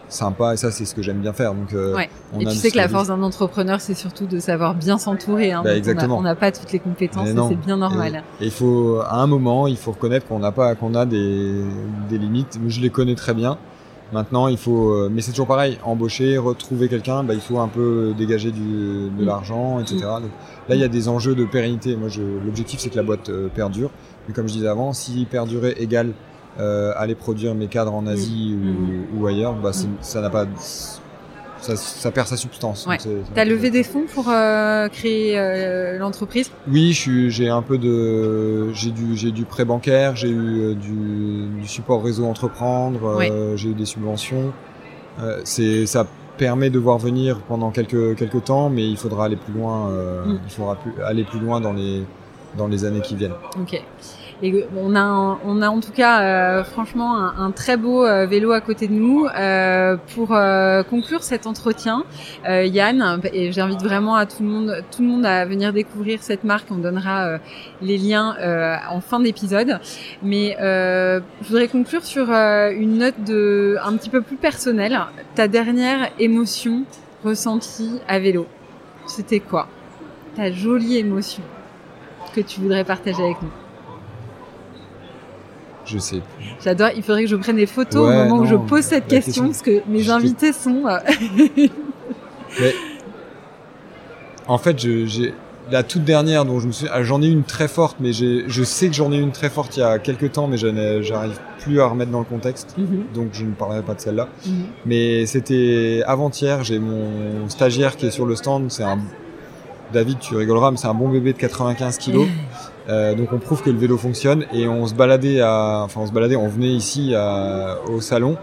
sympa. 0.09 0.53
Et 0.53 0.57
ça, 0.57 0.71
c'est 0.71 0.85
ce 0.85 0.93
que 0.95 1.01
j'aime 1.01 1.19
bien 1.19 1.33
faire. 1.33 1.53
Donc, 1.53 1.73
euh, 1.73 1.95
Ouais. 1.95 2.09
on 2.33 2.39
Et 2.39 2.45
tu 2.45 2.55
sais 2.55 2.71
que 2.71 2.77
la 2.77 2.89
force 2.89 3.07
d'un 3.07 3.21
entrepreneur, 3.23 3.79
c'est 3.79 3.93
surtout 3.93 4.25
de 4.25 4.39
savoir 4.39 4.75
bien 4.75 4.97
s'entourer. 4.97 5.51
Hein. 5.51 5.61
Bah, 5.63 5.69
on 5.71 5.73
a- 5.73 5.77
exactement. 5.77 6.17
On 6.17 6.21
n'a 6.21 6.35
pas 6.35 6.51
toutes 6.51 6.71
les 6.71 6.79
compétences, 6.79 7.27
c'est 7.29 7.55
bien 7.65 7.77
normal. 7.77 8.23
Et 8.41 8.45
il 8.45 8.51
faut, 8.51 8.99
à 9.05 9.15
un 9.21 9.27
moment, 9.27 9.67
il 9.67 9.77
faut 9.77 9.91
reconnaître 9.91 10.27
qu'on 10.27 10.39
n'a 10.39 10.51
pas, 10.51 10.75
qu'on 10.75 10.95
a 10.95 11.05
des, 11.05 11.53
des 12.09 12.17
limites. 12.17 12.59
Je 12.67 12.81
les 12.81 12.89
connais 12.89 13.15
très 13.15 13.33
bien. 13.33 13.57
Maintenant, 14.11 14.47
il 14.47 14.57
faut, 14.57 14.89
euh, 14.91 15.09
mais 15.11 15.21
c'est 15.21 15.29
toujours 15.31 15.45
pareil. 15.45 15.77
Embaucher, 15.83 16.39
retrouver 16.39 16.87
quelqu'un, 16.89 17.23
bah, 17.23 17.35
il 17.35 17.41
faut 17.41 17.59
un 17.59 17.67
peu 17.67 18.15
dégager 18.17 18.49
du, 18.51 18.59
de 19.15 19.21
Mm. 19.21 19.25
l'argent, 19.25 19.79
etc. 19.79 19.97
Donc, 19.99 20.31
là, 20.67 20.73
il 20.73 20.81
y 20.81 20.83
a 20.83 20.87
des 20.87 21.07
enjeux 21.09 21.35
de 21.35 21.45
pérennité. 21.45 21.95
Moi, 21.95 22.09
je, 22.09 22.23
l'objectif, 22.23 22.79
c'est 22.79 22.89
que 22.89 22.95
la 22.95 23.03
boîte 23.03 23.29
euh, 23.29 23.49
perdure. 23.53 23.91
Mais 24.27 24.33
comme 24.33 24.47
je 24.47 24.53
disais 24.53 24.67
avant, 24.67 24.93
si 24.93 25.25
perdurer 25.29 25.75
égale 25.77 26.13
euh, 26.59 26.93
aller 26.95 27.15
produire 27.15 27.53
mes 27.55 27.67
cadres 27.67 27.93
en 27.93 28.07
Asie 28.07 28.55
ou, 29.15 29.21
ou 29.21 29.27
ailleurs, 29.27 29.53
bah, 29.53 29.71
c'est- 29.73 29.87
ça 30.01 30.21
n'a 30.21 30.29
pas, 30.29 30.45
ça, 31.61 31.75
ça 31.75 32.11
perd 32.11 32.27
sa 32.27 32.37
substance. 32.37 32.85
Ouais. 32.87 32.97
T'as 33.35 33.43
levé 33.45 33.69
des 33.69 33.83
fonds 33.83 34.05
pour 34.13 34.29
euh, 34.29 34.87
créer 34.87 35.37
euh, 35.37 35.97
l'entreprise? 35.97 36.51
Oui, 36.69 36.93
j'ai 36.93 37.49
un 37.49 37.61
peu 37.61 37.77
de, 37.77 38.71
j'ai 38.73 38.91
du, 38.91 39.15
j'ai 39.17 39.31
du 39.31 39.43
prêt 39.45 39.65
bancaire, 39.65 40.15
j'ai 40.15 40.29
eu 40.29 40.59
euh, 40.61 40.73
du, 40.75 41.59
du 41.61 41.67
support 41.67 42.03
réseau 42.03 42.25
entreprendre, 42.25 43.17
euh, 43.19 43.57
j'ai 43.57 43.69
eu 43.69 43.73
des 43.73 43.85
subventions. 43.85 44.53
Euh, 45.21 45.41
c'est, 45.43 45.85
ça 45.85 46.07
permet 46.37 46.69
de 46.69 46.79
voir 46.79 46.97
venir 46.97 47.39
pendant 47.49 47.69
quelques 47.71 48.15
quelques 48.15 48.45
temps, 48.45 48.69
mais 48.69 48.87
il 48.87 48.95
faudra 48.95 49.25
aller 49.25 49.35
plus 49.35 49.53
loin. 49.53 49.89
euh, 49.89 50.25
Mm. 50.25 50.39
Il 50.45 50.51
faudra 50.51 50.75
plus, 50.75 50.93
aller 51.03 51.25
plus 51.25 51.39
loin 51.39 51.59
dans 51.59 51.73
les 51.73 52.03
dans 52.57 52.67
les 52.67 52.85
années 52.85 53.01
qui 53.01 53.15
viennent. 53.17 53.33
Ok. 53.61 53.83
Et 54.41 54.65
on 54.77 54.95
a, 54.95 55.37
on 55.43 55.61
a 55.61 55.69
en 55.69 55.81
tout 55.81 55.91
cas 55.91 56.21
euh, 56.21 56.63
franchement 56.63 57.17
un, 57.17 57.33
un 57.45 57.51
très 57.51 57.75
beau 57.75 58.05
euh, 58.05 58.25
vélo 58.25 58.51
à 58.53 58.61
côté 58.61 58.87
de 58.87 58.93
nous. 58.93 59.25
Euh, 59.25 59.97
pour 60.15 60.33
euh, 60.33 60.81
conclure 60.83 61.23
cet 61.23 61.45
entretien, 61.45 62.03
euh, 62.47 62.63
Yann, 62.63 63.19
et 63.33 63.51
j'invite 63.51 63.81
vraiment 63.81 64.15
à 64.15 64.25
tout 64.25 64.41
le 64.43 64.49
monde, 64.49 64.83
tout 64.91 65.01
le 65.01 65.07
monde 65.09 65.25
à 65.25 65.45
venir 65.45 65.73
découvrir 65.73 66.23
cette 66.23 66.45
marque. 66.45 66.67
On 66.71 66.77
donnera 66.77 67.25
euh, 67.25 67.37
les 67.81 67.97
liens 67.97 68.35
en 68.89 69.01
fin 69.01 69.19
d'épisode. 69.19 69.79
Mais 70.23 70.55
je 70.59 71.47
voudrais 71.47 71.67
conclure 71.67 72.03
sur 72.03 72.29
une 72.29 72.99
note 72.99 73.21
de 73.25 73.77
un 73.83 73.97
petit 73.97 74.09
peu 74.09 74.21
plus 74.21 74.37
personnelle. 74.37 74.97
Ta 75.35 75.47
dernière 75.47 76.09
émotion 76.19 76.83
ressentie 77.23 77.99
à 78.07 78.19
vélo, 78.19 78.47
c'était 79.05 79.41
quoi? 79.41 79.67
Ta 80.35 80.51
jolie 80.51 80.97
émotion 80.97 81.43
que 82.33 82.41
tu 82.41 82.61
voudrais 82.61 82.85
partager 82.85 83.21
avec 83.23 83.41
nous? 83.41 83.68
Je 85.89 85.97
sais. 85.97 86.21
J'adore. 86.63 86.89
Il 86.95 87.03
faudrait 87.03 87.23
que 87.23 87.29
je 87.29 87.35
prenne 87.35 87.55
des 87.55 87.65
photos 87.65 88.07
Ouais, 88.09 88.15
au 88.15 88.23
moment 88.25 88.37
où 88.41 88.45
je 88.45 88.55
pose 88.55 88.83
cette 88.83 89.07
question, 89.07 89.45
question. 89.45 89.45
parce 89.47 89.61
que 89.61 89.89
mes 89.89 90.03
Je 90.03 90.11
invités 90.11 90.53
sont. 90.53 90.85
euh, 90.87 90.97
Mais 92.59 92.73
en 94.47 94.57
fait, 94.57 94.79
j'ai 94.79 95.33
la 95.71 95.83
toute 95.83 96.03
dernière 96.03 96.45
dont 96.45 96.59
je 96.59 96.67
me 96.67 96.71
suis, 96.71 96.87
ah, 96.91 97.03
j'en 97.03 97.21
ai 97.21 97.27
une 97.27 97.43
très 97.43 97.67
forte, 97.67 97.97
mais 97.99 98.11
je 98.11 98.63
sais 98.63 98.87
que 98.87 98.93
j'en 98.93 99.11
ai 99.11 99.17
une 99.17 99.31
très 99.31 99.49
forte 99.49 99.77
il 99.77 99.81
y 99.81 99.83
a 99.83 99.99
quelques 99.99 100.31
temps, 100.31 100.47
mais 100.47 100.57
je 100.57 101.01
j'arrive 101.03 101.39
plus 101.59 101.79
à 101.81 101.85
remettre 101.85 102.11
dans 102.11 102.19
le 102.19 102.25
contexte, 102.25 102.75
mhm, 102.77 103.03
donc 103.13 103.27
je 103.33 103.45
ne 103.45 103.51
parlerai 103.51 103.83
pas 103.83 103.93
de 103.93 103.99
celle-là. 103.99 104.27
mhm. 104.45 104.53
Mais 104.85 105.25
c'était 105.27 106.01
avant-hier, 106.07 106.63
j'ai 106.63 106.79
mon 106.79 107.47
stagiaire 107.49 107.97
qui 107.97 108.07
est 108.07 108.11
sur 108.11 108.25
le 108.25 108.35
stand, 108.35 108.71
c'est 108.71 108.83
un 108.83 108.97
David, 109.93 110.19
tu 110.19 110.35
rigoleras, 110.35 110.71
mais 110.71 110.77
c'est 110.77 110.87
un 110.87 110.93
bon 110.93 111.09
bébé 111.09 111.33
de 111.33 111.37
95 111.37 111.97
kilos. 111.97 112.27
Euh, 112.89 113.13
donc 113.13 113.31
on 113.31 113.37
prouve 113.37 113.61
que 113.61 113.69
le 113.69 113.77
vélo 113.77 113.97
fonctionne 113.97 114.45
et 114.51 114.67
on 114.67 114.87
se 114.87 114.95
baladait 114.95 115.41
à, 115.41 115.81
enfin 115.85 116.01
on 116.01 116.07
se 116.07 116.11
baladait, 116.11 116.35
on 116.35 116.47
venait 116.47 116.71
ici 116.73 117.13
à- 117.15 117.77
au 117.87 118.01
salon 118.01 118.35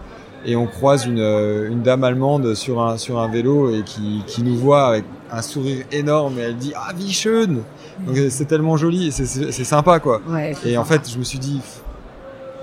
et 0.45 0.55
on 0.55 0.67
croise 0.67 1.05
une, 1.05 1.19
euh, 1.19 1.69
une 1.69 1.81
dame 1.81 2.03
allemande 2.05 2.53
sur 2.55 2.81
un 2.81 2.95
sur 2.97 3.19
un 3.19 3.27
vélo 3.27 3.69
et 3.75 3.83
qui, 3.83 4.23
qui 4.25 4.43
nous 4.43 4.55
voit 4.55 4.87
avec 4.87 5.03
un 5.31 5.41
sourire 5.41 5.83
énorme 5.91 6.39
et 6.39 6.43
elle 6.43 6.55
dit 6.55 6.71
ah 6.75 6.93
wie 6.97 7.11
schön. 7.11 7.59
Donc 8.05 8.15
c'est 8.29 8.45
tellement 8.45 8.77
joli, 8.77 9.07
et 9.07 9.11
c'est 9.11 9.63
sympa 9.65 9.99
quoi. 9.99 10.21
Ouais. 10.29 10.53
Et 10.65 10.77
en 10.77 10.85
fait 10.85 11.09
je 11.11 11.17
me 11.17 11.23
suis 11.23 11.39
dit 11.39 11.59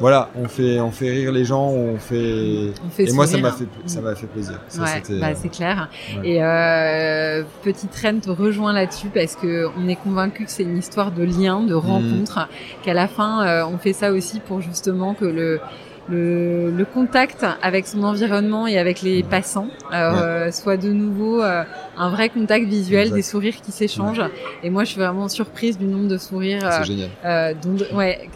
voilà, 0.01 0.31
on 0.35 0.49
fait 0.49 0.81
on 0.81 0.91
fait 0.91 1.11
rire 1.11 1.31
les 1.33 1.45
gens, 1.45 1.69
on 1.69 1.97
fait 1.99 2.73
On 2.85 2.91
fait 2.91 3.05
et 3.05 3.13
moi 3.13 3.27
ça 3.27 3.39
m'a 3.39 3.53
fait 3.53 3.67
ça 3.87 4.01
m'a 4.01 4.15
fait 4.15 4.27
plaisir. 4.27 4.59
Ouais, 4.79 5.21
bah, 5.21 5.35
c'est 5.35 5.49
clair. 5.49 5.89
ouais. 6.19 6.29
Et 6.29 6.43
euh, 6.43 7.43
Petite 7.63 7.95
Reine 7.95 8.21
te 8.21 8.31
rejoint 8.31 8.73
là-dessus 8.73 9.09
parce 9.15 9.37
que 9.37 9.69
on 9.79 9.89
est 9.89 9.97
convaincu 9.97 10.45
que 10.45 10.51
c'est 10.51 10.65
une 10.65 10.79
histoire 10.79 11.11
de 11.13 11.23
lien, 11.23 11.63
de 11.63 11.75
rencontre, 11.75 12.49
qu'à 12.83 12.95
la 12.95 13.07
fin 13.09 13.47
euh, 13.47 13.65
on 13.73 13.79
fait 13.79 13.93
ça 13.93 14.11
aussi 14.13 14.41
pour 14.41 14.61
justement 14.61 15.15
que 15.15 15.25
le 15.27 15.61
le, 16.07 16.71
le 16.71 16.85
contact 16.85 17.47
avec 17.63 17.87
son 17.87 18.03
environnement 18.05 18.67
et 18.67 18.77
avec 18.79 19.01
les 19.01 19.23
passants 19.23 19.69
euh, 19.95 20.51
soit 20.53 20.77
de 20.77 20.91
nouveau 20.91 21.41
euh, 21.43 21.63
un 21.97 22.11
vrai 22.11 22.29
contact 22.29 22.67
visuel, 22.67 23.05
Exact. 23.05 23.15
des 23.17 23.23
sourires 23.23 23.55
qui 23.63 23.73
s'échangent. 23.73 24.21
Et 24.63 24.69
moi, 24.69 24.85
je 24.85 24.91
suis 24.91 25.01
vraiment 25.01 25.31
surprise 25.31 25.79
du 25.79 25.87
nombre 25.87 26.09
de 26.09 26.19
sourires 26.19 26.61
euh, 26.67 26.71
c'est 26.83 26.85
génial. 26.85 27.57
dont- 27.63 27.97
ouais, 27.97 28.29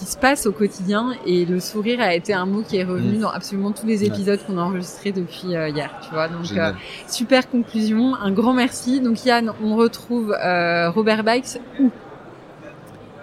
qui 0.00 0.06
se 0.06 0.16
passe 0.16 0.46
au 0.46 0.52
quotidien. 0.52 1.12
Et 1.26 1.44
le 1.44 1.60
sourire 1.60 2.00
a 2.00 2.14
été 2.14 2.32
un 2.34 2.46
mot 2.46 2.62
qui 2.66 2.78
est 2.78 2.84
revenu 2.84 3.18
Mm. 3.18 3.20
dans 3.20 3.30
absolument 3.30 3.70
tous 3.72 3.86
les 3.86 4.00
Ouais. 4.00 4.06
épisodes 4.08 4.40
qu'on 4.46 4.58
a 4.58 4.62
enregistrés 4.62 5.12
depuis 5.12 5.54
euh, 5.54 5.68
hier. 5.68 5.90
Tu 6.02 6.10
vois, 6.12 6.26
donc 6.28 6.46
euh, 6.56 6.72
super 7.06 7.48
conclusion, 7.50 8.14
un 8.16 8.32
grand 8.32 8.54
merci. 8.54 9.00
Donc 9.00 9.24
Yann, 9.24 9.52
on 9.62 9.76
retrouve 9.76 10.32
euh, 10.32 10.90
Robert 10.90 11.22
Bikes 11.22 11.60
où? 11.78 11.90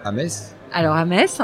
À 0.05 0.11
Metz 0.11 0.55
Alors 0.71 0.95
à 0.95 1.03
Metz. 1.05 1.41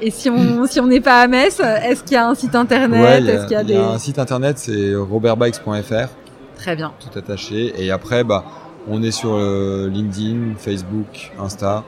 Et 0.00 0.10
si 0.10 0.30
on 0.30 0.66
si 0.70 0.80
on 0.80 0.86
n'est 0.86 1.00
pas 1.00 1.20
à 1.20 1.28
Metz, 1.28 1.60
est-ce 1.60 2.02
qu'il 2.02 2.12
y 2.14 2.16
a 2.16 2.26
un 2.26 2.34
site 2.34 2.54
internet? 2.54 3.00
Ouais, 3.26 3.32
Est-ce 3.34 3.42
qu'il 3.46 3.52
y 3.52 3.60
a 3.60 3.64
des 3.64 3.74
y 3.74 3.76
a 3.76 3.88
un 3.90 3.98
site 3.98 4.18
internet, 4.18 4.58
c'est 4.58 4.94
robertbikes.fr, 4.96 6.08
Très 6.56 6.74
bien. 6.74 6.92
tout 6.98 7.16
attaché. 7.18 7.74
Et 7.82 7.90
après, 7.90 8.24
bah, 8.24 8.44
On 8.90 9.02
est 9.02 9.10
sur 9.10 9.36
LinkedIn, 9.36 10.54
Facebook, 10.56 11.30
Insta. 11.38 11.84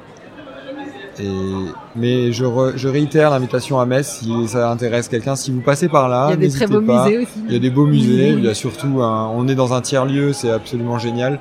Et, 1.20 1.28
mais 1.96 2.32
je, 2.32 2.44
je 2.76 2.88
réitère 2.88 3.30
l'invitation 3.30 3.78
à 3.80 3.86
Metz 3.86 4.20
si 4.20 4.48
ça 4.48 4.70
intéresse 4.70 5.08
quelqu'un. 5.08 5.36
Si 5.36 5.50
vous 5.50 5.60
passez 5.60 5.88
par 5.88 6.08
là, 6.08 6.28
il 6.28 6.30
y 6.30 6.32
a 6.34 6.36
des 6.36 6.50
très 6.50 6.66
beaux 6.66 6.80
musées 6.80 7.18
aussi. 7.18 7.40
Il 7.46 7.52
y 7.52 7.56
a 7.56 7.58
des 7.58 7.70
beaux 7.70 7.86
musées. 7.86 8.30
Il 8.30 8.44
y 8.44 8.48
a 8.48 8.54
surtout, 8.54 9.00
on 9.00 9.48
est 9.48 9.54
dans 9.54 9.74
un 9.74 9.80
tiers 9.80 10.06
lieu, 10.06 10.32
c'est 10.32 10.50
absolument 10.50 10.98
génial. 10.98 11.38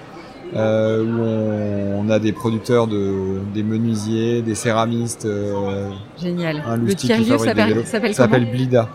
Euh, 0.55 1.03
où 1.03 2.01
on, 2.01 2.09
a 2.09 2.17
des 2.17 2.31
producteurs 2.31 2.87
de 2.87 3.39
des 3.53 3.61
menuisiers, 3.61 4.41
des 4.41 4.55
céramistes. 4.55 5.25
Euh, 5.25 5.89
Génial. 6.19 6.63
Un 6.65 6.77
le 6.77 6.95
tiers 6.95 7.19
lieu 7.19 7.37
s'appelle 8.13 8.49
Blida. 8.49 8.89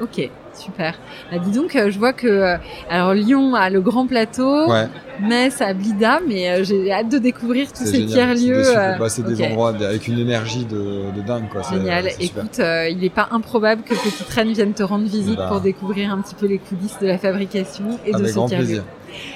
Ok, 0.00 0.30
super. 0.54 0.98
Bah, 1.30 1.38
dis 1.38 1.52
donc, 1.52 1.76
euh, 1.76 1.90
je 1.90 1.98
vois 1.98 2.12
que 2.12 2.26
euh, 2.26 2.56
alors 2.88 3.12
Lyon 3.12 3.54
a 3.54 3.68
le 3.68 3.80
Grand 3.80 4.06
Plateau, 4.06 4.68
ouais. 4.68 4.86
Metz 5.20 5.60
a 5.60 5.74
Blida, 5.74 6.20
mais 6.26 6.50
euh, 6.50 6.64
j'ai 6.64 6.90
hâte 6.90 7.10
de 7.10 7.18
découvrir 7.18 7.70
tous 7.72 7.84
ces 7.84 8.06
tiers 8.06 8.34
lieux. 8.34 8.64
C'est 9.08 9.24
des, 9.24 9.42
endroits 9.44 9.70
avec 9.70 10.08
une 10.08 10.18
énergie 10.18 10.64
de, 10.64 11.14
de 11.14 11.20
dingue, 11.26 11.48
quoi. 11.50 11.62
Génial. 11.70 12.08
Écoute, 12.18 12.58
il 12.58 12.98
n'est 12.98 13.10
pas 13.10 13.28
improbable 13.30 13.82
que 13.82 13.94
Petite 13.94 14.28
Reine 14.30 14.52
vienne 14.52 14.72
te 14.72 14.82
rendre 14.82 15.04
visite 15.04 15.36
bah. 15.36 15.48
pour 15.48 15.60
découvrir 15.60 16.12
un 16.12 16.20
petit 16.20 16.34
peu 16.34 16.46
les 16.46 16.58
coulisses 16.58 16.98
de 17.00 17.06
la 17.06 17.18
fabrication 17.18 17.98
et 18.06 18.12
de 18.12 18.24
ce 18.24 18.46
tiers 18.46 18.62
lieu. 18.62 18.82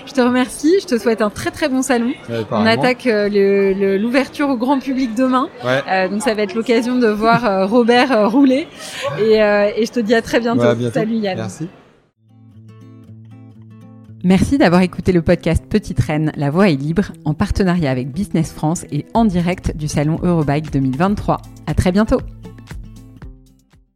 Je 0.07 0.13
te 0.13 0.21
remercie, 0.21 0.75
je 0.81 0.87
te 0.87 0.99
souhaite 0.99 1.23
un 1.23 1.31
très 1.31 1.51
très 1.51 1.69
bon 1.69 1.83
salon. 1.83 2.13
on 2.51 2.67
attaque 2.67 3.07
euh, 3.07 3.99
l'ouverture 3.99 4.49
au 4.49 4.57
grand 4.57 4.79
public 4.79 5.15
demain, 5.15 5.49
euh, 5.65 6.09
donc 6.09 6.23
ça 6.23 6.35
va 6.35 6.43
être 6.43 6.55
l'occasion 6.55 6.99
de 6.99 7.09
voir 7.09 7.45
euh, 7.45 7.67
Robert 7.67 8.31
rouler. 8.31 8.67
Et, 9.19 9.37
je 9.37 9.91
te 9.91 10.01
dis 10.01 10.15
à 10.15 10.23
très 10.23 10.41
bientôt. 10.41 10.63
Salut 10.93 11.17
Yann. 11.17 11.37
Merci. 11.37 11.69
Merci 14.27 14.57
d'avoir 14.57 14.81
écouté 14.81 15.13
le 15.13 15.21
podcast 15.21 15.65
Petite 15.69 16.01
Reine, 16.01 16.33
la 16.37 16.49
voix 16.49 16.71
est 16.71 16.77
libre, 16.77 17.13
en 17.27 17.35
partenariat 17.35 17.91
avec 17.91 18.11
Business 18.11 18.55
France 18.55 18.87
et 18.91 19.05
en 19.13 19.27
direct 19.27 19.77
du 19.77 19.87
salon 19.87 20.19
Eurobike 20.23 20.73
2023. 20.73 21.43
À 21.67 21.75
très 21.75 21.93
bientôt. 21.93 22.21